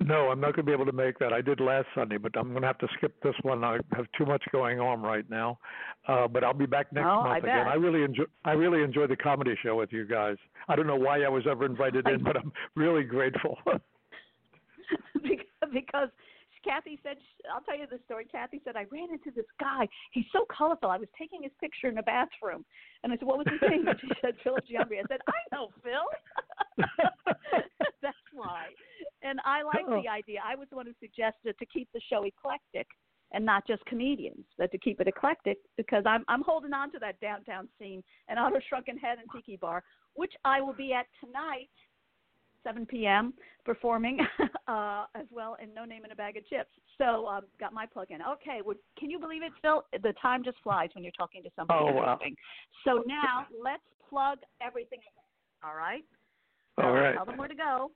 No, 0.00 0.30
I'm 0.30 0.40
not 0.40 0.56
going 0.56 0.64
to 0.66 0.70
be 0.70 0.72
able 0.72 0.86
to 0.86 0.92
make 0.92 1.18
that. 1.18 1.32
I 1.32 1.40
did 1.40 1.60
last 1.60 1.86
Sunday, 1.94 2.16
but 2.16 2.32
I'm 2.36 2.50
going 2.50 2.62
to 2.62 2.66
have 2.66 2.78
to 2.78 2.88
skip 2.96 3.14
this 3.22 3.34
one. 3.42 3.62
I 3.62 3.78
have 3.94 4.06
too 4.18 4.26
much 4.26 4.42
going 4.50 4.80
on 4.80 5.00
right 5.02 5.28
now. 5.30 5.58
Uh, 6.08 6.26
but 6.26 6.42
I'll 6.42 6.54
be 6.54 6.66
back 6.66 6.92
next 6.92 7.06
Oh, 7.06 7.20
I 7.20 7.28
month 7.34 7.44
again. 7.44 7.64
bet. 7.64 7.68
I 7.68 7.74
really 7.74 8.02
enjoy. 8.02 8.24
I 8.44 8.52
really 8.52 8.82
enjoy 8.82 9.06
the 9.06 9.16
comedy 9.16 9.54
show 9.62 9.76
with 9.76 9.92
you 9.92 10.04
guys. 10.06 10.36
I 10.68 10.74
don't 10.74 10.86
know 10.86 10.96
why 10.96 11.22
I 11.22 11.28
was 11.28 11.44
ever 11.48 11.64
invited 11.64 12.08
in, 12.08 12.22
but 12.24 12.36
I'm 12.36 12.52
really 12.74 13.04
grateful. 13.04 13.58
because, 15.22 15.46
because 15.72 16.08
Kathy 16.64 16.98
said, 17.02 17.16
I'll 17.52 17.60
tell 17.62 17.76
you 17.78 17.86
the 17.90 17.98
story. 18.04 18.24
Kathy 18.30 18.60
said, 18.64 18.76
I 18.76 18.84
ran 18.90 19.10
into 19.12 19.30
this 19.34 19.46
guy. 19.60 19.88
He's 20.12 20.24
so 20.32 20.46
colorful. 20.56 20.90
I 20.90 20.96
was 20.98 21.08
taking 21.18 21.42
his 21.42 21.52
picture 21.60 21.88
in 21.88 21.94
the 21.96 22.02
bathroom. 22.02 22.64
And 23.02 23.12
I 23.12 23.16
said, 23.16 23.26
What 23.26 23.38
was 23.38 23.46
his 23.50 23.60
name? 23.68 23.86
And 23.88 23.98
she 24.00 24.08
said, 24.22 24.34
Philip 24.44 24.64
Giambri. 24.66 24.98
I 24.98 25.04
said, 25.08 25.20
I 25.28 25.54
know 25.54 25.68
Phil. 25.82 26.86
That's 28.02 28.16
why. 28.32 28.66
And 29.22 29.40
I 29.44 29.62
like 29.62 29.84
Oh. 29.88 30.00
the 30.02 30.08
idea. 30.08 30.40
I 30.44 30.54
was 30.56 30.68
the 30.70 30.76
one 30.76 30.86
who 30.86 30.92
suggested 31.00 31.56
to 31.58 31.66
keep 31.66 31.88
the 31.92 32.00
show 32.10 32.24
eclectic 32.24 32.86
and 33.32 33.44
not 33.44 33.66
just 33.66 33.84
comedians, 33.86 34.44
but 34.58 34.70
to 34.72 34.78
keep 34.78 35.00
it 35.00 35.08
eclectic 35.08 35.58
because 35.76 36.02
I'm 36.06 36.24
I'm 36.28 36.42
holding 36.42 36.72
on 36.72 36.92
to 36.92 36.98
that 36.98 37.18
downtown 37.20 37.68
scene 37.78 38.02
and 38.28 38.38
Otto 38.38 38.58
Shrunken 38.68 38.98
Head 38.98 39.18
and 39.18 39.28
Tiki 39.34 39.56
Bar, 39.56 39.82
which 40.14 40.32
I 40.44 40.60
will 40.60 40.74
be 40.74 40.92
at 40.92 41.06
tonight 41.24 41.70
7 42.64 42.86
p.m. 42.86 43.34
performing 43.64 44.18
uh, 44.68 45.04
as 45.14 45.26
well 45.30 45.56
in 45.62 45.72
No 45.74 45.84
Name 45.84 46.04
in 46.04 46.12
a 46.12 46.14
Bag 46.14 46.36
of 46.36 46.46
Chips. 46.48 46.70
So 46.98 47.26
um, 47.26 47.42
got 47.58 47.72
my 47.72 47.86
plug 47.86 48.10
in. 48.10 48.20
Okay, 48.22 48.60
well, 48.64 48.76
can 48.98 49.10
you 49.10 49.18
believe 49.18 49.42
it, 49.42 49.52
Phil? 49.60 49.84
The 50.02 50.14
time 50.20 50.44
just 50.44 50.58
flies 50.62 50.90
when 50.94 51.04
you're 51.04 51.12
talking 51.12 51.42
to 51.42 51.50
somebody 51.56 51.80
Oh, 51.82 51.92
wow. 51.92 52.18
So 52.84 53.02
now 53.06 53.46
let's 53.62 53.82
plug 54.08 54.38
everything. 54.60 54.98
in. 54.98 55.68
All 55.68 55.76
right. 55.76 56.04
All 56.78 56.92
right. 56.92 57.14
Tell 57.14 57.24
them 57.26 57.36
where 57.36 57.48
to 57.48 57.54
go. 57.54 57.90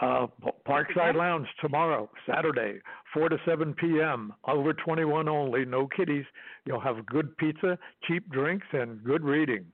Uh, 0.00 0.26
Parkside 0.66 1.14
Lounge 1.14 1.46
tomorrow, 1.60 2.10
Saturday, 2.26 2.80
4 3.14 3.28
to 3.30 3.38
7 3.46 3.74
p.m. 3.74 4.32
Over 4.46 4.72
21 4.72 5.28
only, 5.28 5.64
no 5.64 5.86
kiddies. 5.86 6.24
You'll 6.66 6.80
have 6.80 7.06
good 7.06 7.36
pizza, 7.36 7.78
cheap 8.06 8.28
drinks, 8.30 8.66
and 8.72 9.02
good 9.04 9.22
reading. 9.22 9.64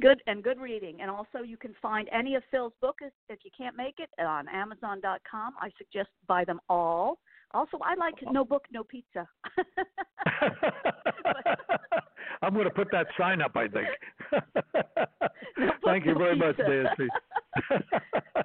Good 0.00 0.22
and 0.26 0.42
good 0.42 0.58
reading, 0.58 1.02
and 1.02 1.10
also 1.10 1.40
you 1.44 1.58
can 1.58 1.74
find 1.82 2.08
any 2.12 2.34
of 2.34 2.42
Phil's 2.50 2.72
books 2.80 3.04
if, 3.28 3.38
you 3.44 3.50
can't 3.56 3.76
make 3.76 3.96
it 3.98 4.08
on 4.18 4.48
Amazon.com. 4.48 5.54
I 5.60 5.70
suggest 5.76 6.08
buy 6.26 6.44
them 6.44 6.60
all. 6.68 7.18
Also, 7.52 7.78
I 7.84 7.94
like 7.96 8.14
no 8.30 8.44
book, 8.44 8.64
no 8.72 8.84
pizza. 8.84 9.28
I'm 12.42 12.54
going 12.54 12.64
to 12.64 12.70
put 12.70 12.88
that 12.92 13.08
sign 13.18 13.42
up, 13.42 13.54
I 13.56 13.68
think. 13.68 13.88
No 15.58 15.70
Thank 15.84 16.06
you 16.06 16.14
no 16.14 16.18
very 16.18 16.36
much, 16.36 16.56
pizza. 16.56 16.70
Nancy. 16.70 17.08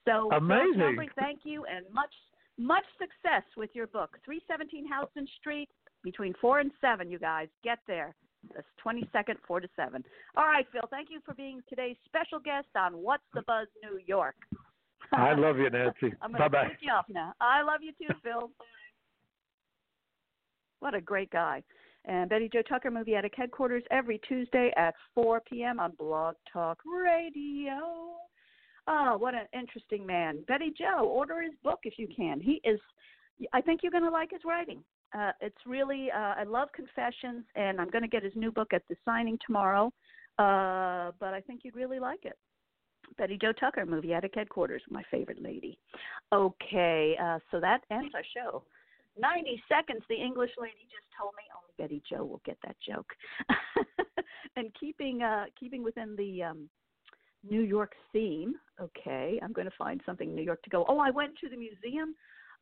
So 0.04 0.32
Amazing. 0.32 0.98
Thank 1.16 1.42
you, 1.44 1.64
and 1.66 1.86
much 1.94 2.12
much 2.58 2.86
success 2.98 3.44
with 3.56 3.70
your 3.74 3.86
book. 3.86 4.18
Three 4.26 4.42
seventeen 4.48 4.88
Houston 4.88 5.28
Street 5.40 5.70
between 6.06 6.34
four 6.40 6.60
and 6.60 6.72
seven. 6.80 7.12
You 7.12 7.20
guys 7.20 7.50
get 7.64 7.80
there. 7.88 8.16
That's 8.54 8.68
twenty 8.78 9.10
second, 9.12 9.40
four 9.46 9.60
to 9.60 9.68
seven. 9.76 10.06
All 10.38 10.46
right, 10.46 10.66
Phil. 10.72 10.88
Thank 10.90 11.10
you 11.10 11.20
for 11.26 11.34
being 11.34 11.62
today's 11.68 11.98
special 12.06 12.40
guest 12.40 12.68
on 12.78 12.94
What's 12.94 13.24
the 13.34 13.42
Buzz 13.42 13.68
New 13.84 14.00
York. 14.06 14.36
I 15.12 15.34
love 15.38 15.58
you, 15.58 15.70
Nancy. 15.70 16.16
I'm 16.22 16.32
going 16.32 16.50
to 16.50 16.64
take 16.70 16.78
you 16.82 16.92
off 16.94 17.06
now. 17.10 17.34
I 17.42 17.62
love 17.64 17.82
you 17.82 17.92
too, 17.92 18.14
Phil. 18.24 18.50
What 20.80 20.94
a 20.94 21.02
great 21.02 21.32
guy. 21.32 21.64
And 22.06 22.30
Betty 22.30 22.50
Jo 22.52 22.62
Tucker 22.62 22.92
Movie 22.92 23.16
Addict 23.16 23.36
Headquarters 23.36 23.84
every 23.90 24.20
Tuesday 24.28 24.72
at 24.78 24.94
4 25.16 25.42
p.m. 25.50 25.80
on 25.80 25.94
Blog 25.98 26.36
Talk 26.52 26.78
Radio. 26.86 28.14
Oh, 28.88 29.18
what 29.18 29.34
an 29.34 29.48
interesting 29.60 30.06
man. 30.06 30.44
Betty 30.48 30.72
Jo, 30.78 31.06
order 31.06 31.42
his 31.42 31.54
book 31.64 31.80
if 31.84 31.96
you 31.98 32.08
can. 32.16 32.40
He 32.40 32.62
is, 32.64 32.80
I 33.54 33.62
think 33.62 33.82
you're 33.82 33.92
going 33.92 34.04
to 34.04 34.12
like 34.12 34.30
his 34.30 34.42
writing. 34.46 34.84
Uh, 35.16 35.32
it's 35.40 35.58
really, 35.66 36.10
uh, 36.12 36.34
I 36.38 36.44
love 36.44 36.70
Confessions, 36.74 37.46
and 37.56 37.80
I'm 37.80 37.90
going 37.90 38.02
to 38.02 38.08
get 38.08 38.24
his 38.24 38.34
new 38.36 38.52
book 38.52 38.74
at 38.74 38.84
the 38.90 38.96
signing 39.06 39.38
tomorrow. 39.46 39.92
Uh, 40.38 41.12
but 41.20 41.34
I 41.34 41.42
think 41.46 41.62
you'd 41.64 41.76
really 41.76 42.00
like 42.00 42.26
it. 42.26 42.38
Betty 43.18 43.38
Jo 43.42 43.54
Tucker, 43.54 43.86
Movie 43.86 44.14
Addict 44.14 44.36
Headquarters, 44.36 44.82
my 44.90 45.04
favorite 45.10 45.42
lady. 45.42 45.78
Okay, 46.34 47.16
uh, 47.22 47.40
so 47.52 47.60
that 47.60 47.82
ends 47.92 48.14
our 48.14 48.24
show. 48.36 48.64
90 49.18 49.62
seconds, 49.70 50.02
the 50.10 50.16
English 50.16 50.52
lady 50.60 50.74
just 50.92 51.06
told 51.18 51.32
me 51.38 51.44
only 51.56 51.72
Betty 51.78 52.04
Jo 52.10 52.26
will 52.26 52.42
get 52.46 52.58
that 52.66 52.76
joke. 52.86 53.08
and 54.58 54.74
keeping 54.78 55.22
uh, 55.22 55.46
keeping 55.58 55.84
within 55.84 56.16
the 56.18 56.44
um, 56.44 56.70
New 57.50 57.62
York 57.62 57.94
theme, 58.12 58.56
okay, 58.82 59.40
I'm 59.42 59.54
going 59.54 59.70
to 59.70 59.78
find 59.78 60.02
something 60.06 60.36
New 60.36 60.44
York 60.44 60.62
to 60.64 60.70
go. 60.70 60.86
Oh, 60.90 61.00
I 61.00 61.12
went 61.12 61.38
to 61.40 61.50
the 61.50 61.56
Museum 61.56 62.16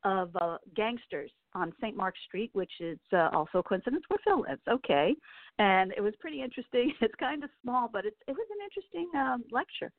of 0.04 0.36
uh, 0.40 0.58
Gangsters 0.76 1.32
on 1.54 1.74
St. 1.82 1.96
Mark's 1.96 2.20
Street, 2.28 2.50
which 2.54 2.72
is 2.80 3.00
uh, 3.14 3.30
also 3.34 3.60
a 3.60 3.64
coincidence 3.64 4.04
where 4.08 4.20
Phil 4.24 4.42
lives. 4.42 4.62
Okay, 4.70 5.16
and 5.60 5.94
it 5.96 6.02
was 6.02 6.14
pretty 6.20 6.42
interesting. 6.42 6.94
It's 7.02 7.16
kind 7.20 7.44
of 7.44 7.50
small, 7.62 7.90
but 7.92 8.06
it's 8.06 8.18
it 8.28 8.32
was 8.32 8.48
an 8.50 8.64
interesting 8.64 9.10
um, 9.16 9.44
lecture. 9.52 9.92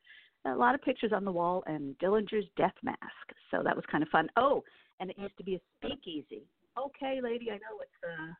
A 0.45 0.55
lot 0.55 0.75
of 0.75 0.81
pictures 0.81 1.11
on 1.13 1.25
the 1.25 1.31
wall 1.31 1.63
and 1.65 1.97
Dillinger's 1.99 2.45
death 2.55 2.75
mask. 2.83 3.25
So 3.51 3.61
that 3.63 3.75
was 3.75 3.85
kind 3.91 4.03
of 4.03 4.09
fun. 4.09 4.29
Oh, 4.37 4.63
and 4.99 5.09
it 5.09 5.17
used 5.17 5.37
to 5.37 5.43
be 5.43 5.55
a 5.55 5.61
speakeasy. 5.77 6.43
Okay, 6.77 7.19
lady, 7.21 7.49
I 7.51 7.55
know 7.55 7.79
it's 7.81 8.03
uh 8.03 8.33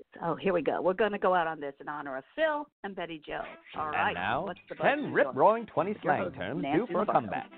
it's, 0.00 0.22
oh, 0.22 0.34
here 0.34 0.52
we 0.54 0.62
go. 0.62 0.80
We're 0.80 0.94
going 0.94 1.12
to 1.12 1.18
go 1.18 1.34
out 1.34 1.46
on 1.46 1.60
this 1.60 1.74
in 1.80 1.88
honor 1.88 2.16
of 2.16 2.24
Phil 2.34 2.66
and 2.84 2.96
Betty 2.96 3.20
Jo. 3.26 3.40
All 3.78 3.90
right. 3.90 4.08
And 4.08 4.14
now, 4.14 4.46
What's 4.46 4.60
the 4.68 4.74
10 4.74 5.12
rip-roaring 5.12 5.66
20 5.66 5.96
slang 6.02 6.32
terms 6.32 6.64
due 6.74 6.86
for 6.90 7.02
a 7.02 7.06
comeback. 7.06 7.50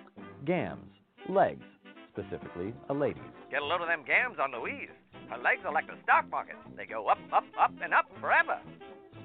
Gams, 0.44 0.80
legs, 1.28 1.62
specifically 2.12 2.74
a 2.88 2.94
lady. 2.94 3.20
Get 3.50 3.62
a 3.62 3.64
load 3.64 3.80
of 3.80 3.88
them 3.88 4.04
gams 4.06 4.38
on 4.38 4.52
Louise. 4.52 4.92
Her 5.30 5.38
legs 5.38 5.62
are 5.64 5.72
like 5.72 5.86
the 5.86 5.96
stock 6.04 6.28
market. 6.30 6.56
They 6.76 6.84
go 6.86 7.08
up, 7.08 7.18
up, 7.32 7.44
up, 7.58 7.72
and 7.82 7.94
up 7.94 8.06
forever. 8.20 8.60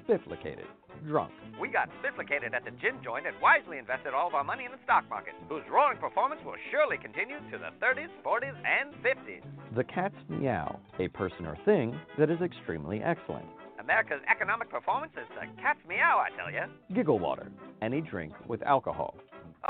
Spifflicated, 0.08 0.64
drunk. 1.06 1.32
We 1.60 1.68
got 1.68 1.90
spifflicated 2.00 2.54
at 2.54 2.64
the 2.64 2.70
gin 2.80 2.96
joint 3.04 3.26
and 3.26 3.36
wisely 3.42 3.76
invested 3.76 4.14
all 4.14 4.28
of 4.28 4.34
our 4.34 4.44
money 4.44 4.64
in 4.64 4.72
the 4.72 4.78
stock 4.84 5.04
market, 5.10 5.34
whose 5.48 5.62
roaring 5.70 5.98
performance 5.98 6.40
will 6.44 6.56
surely 6.70 6.96
continue 6.96 7.36
to 7.50 7.58
the 7.58 7.76
30s, 7.84 8.08
40s, 8.24 8.56
and 8.64 8.94
50s. 9.04 9.42
The 9.76 9.84
cat's 9.84 10.16
meow, 10.28 10.80
a 10.98 11.08
person 11.08 11.44
or 11.44 11.58
thing 11.64 11.98
that 12.18 12.30
is 12.30 12.40
extremely 12.40 13.02
excellent. 13.02 13.46
America's 13.78 14.20
economic 14.30 14.70
performance 14.70 15.12
is 15.20 15.28
the 15.34 15.46
cat's 15.60 15.80
meow, 15.88 16.24
I 16.24 16.34
tell 16.36 16.50
you. 16.50 16.64
Giggle 16.94 17.18
water, 17.18 17.48
any 17.82 18.00
drink 18.00 18.32
with 18.46 18.62
alcohol. 18.62 19.14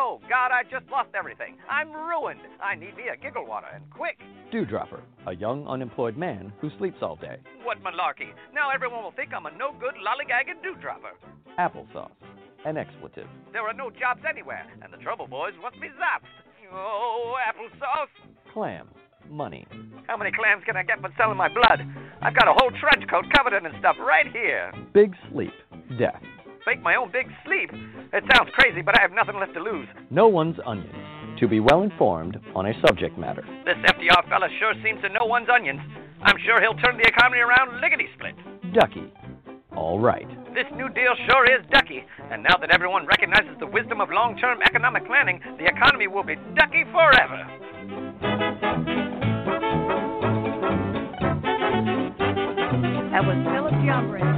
Oh, 0.01 0.21
God, 0.31 0.53
I 0.55 0.63
just 0.63 0.89
lost 0.93 1.11
everything. 1.19 1.57
I'm 1.69 1.91
ruined. 1.93 2.39
I 2.63 2.77
need 2.77 2.97
me 2.97 3.11
a 3.13 3.17
giggle 3.17 3.45
water, 3.45 3.67
and 3.75 3.83
quick. 3.91 4.17
Dewdropper, 4.53 5.03
a 5.27 5.35
young 5.35 5.67
unemployed 5.67 6.17
man 6.17 6.53
who 6.61 6.71
sleeps 6.79 6.99
all 7.03 7.17
day. 7.17 7.39
What 7.65 7.83
malarkey. 7.83 8.31
Now 8.55 8.71
everyone 8.71 9.03
will 9.03 9.11
think 9.13 9.35
I'm 9.35 9.47
a 9.47 9.51
no 9.51 9.73
good 9.73 9.95
lollygagging 9.99 10.63
dewdropper. 10.63 11.19
Applesauce, 11.59 12.13
an 12.65 12.77
expletive. 12.77 13.27
There 13.53 13.63
are 13.63 13.75
no 13.75 13.91
jobs 13.91 14.23
anywhere, 14.29 14.65
and 14.83 14.93
the 14.93 14.99
trouble 14.99 15.27
boys 15.27 15.55
want 15.61 15.75
be 15.81 15.89
zapped. 15.89 16.31
Oh, 16.73 17.35
applesauce. 17.43 18.53
clams, 18.55 18.95
money. 19.29 19.67
How 20.07 20.17
many 20.17 20.31
clams 20.31 20.63
can 20.65 20.77
I 20.77 20.85
get 20.85 21.01
for 21.01 21.11
selling 21.19 21.37
my 21.37 21.49
blood? 21.49 21.83
I've 22.23 22.37
got 22.37 22.47
a 22.47 22.53
whole 22.53 22.71
trench 22.79 23.09
coat 23.11 23.25
covered 23.35 23.53
in 23.53 23.65
stuff 23.81 23.97
right 23.99 24.31
here. 24.33 24.73
Big 24.95 25.13
sleep, 25.33 25.53
death. 25.99 26.23
Fake 26.69 26.83
my 26.83 26.97
own 26.97 27.11
big 27.11 27.25
sleep. 27.47 27.71
It 28.13 28.25
sounds 28.37 28.51
crazy, 28.53 28.83
but 28.83 28.93
I 28.93 29.01
have 29.01 29.13
nothing 29.13 29.41
left 29.41 29.55
to 29.55 29.61
lose. 29.61 29.89
No 30.11 30.29
one's 30.29 30.57
onions. 30.67 30.93
To 31.41 31.49
be 31.49 31.61
well 31.61 31.81
informed 31.81 32.37
on 32.55 32.67
a 32.67 32.75
subject 32.87 33.17
matter. 33.17 33.41
This 33.65 33.79
FDR 33.89 34.29
fella 34.29 34.49
sure 34.61 34.75
seems 34.85 35.01
to 35.01 35.09
know 35.09 35.25
one's 35.25 35.49
onions. 35.49 35.81
I'm 36.21 36.37
sure 36.45 36.61
he'll 36.61 36.77
turn 36.77 36.99
the 36.99 37.09
economy 37.09 37.39
around 37.39 37.81
lickety 37.81 38.05
split. 38.13 38.35
Ducky. 38.75 39.11
All 39.75 39.99
right. 39.99 40.29
This 40.53 40.67
New 40.77 40.91
Deal 40.91 41.17
sure 41.31 41.47
is 41.49 41.65
ducky. 41.73 42.05
And 42.31 42.43
now 42.43 42.59
that 42.61 42.71
everyone 42.71 43.07
recognizes 43.07 43.57
the 43.61 43.67
wisdom 43.67 44.03
of 44.03 44.11
long 44.13 44.37
term 44.37 44.59
economic 44.61 45.07
planning, 45.07 45.41
the 45.57 45.65
economy 45.65 46.07
will 46.07 46.25
be 46.25 46.37
ducky 46.53 46.85
forever. 46.93 47.49
That 53.09 53.25
was 53.25 53.41
Philip 53.57 53.73
Jumbrich. 53.89 54.38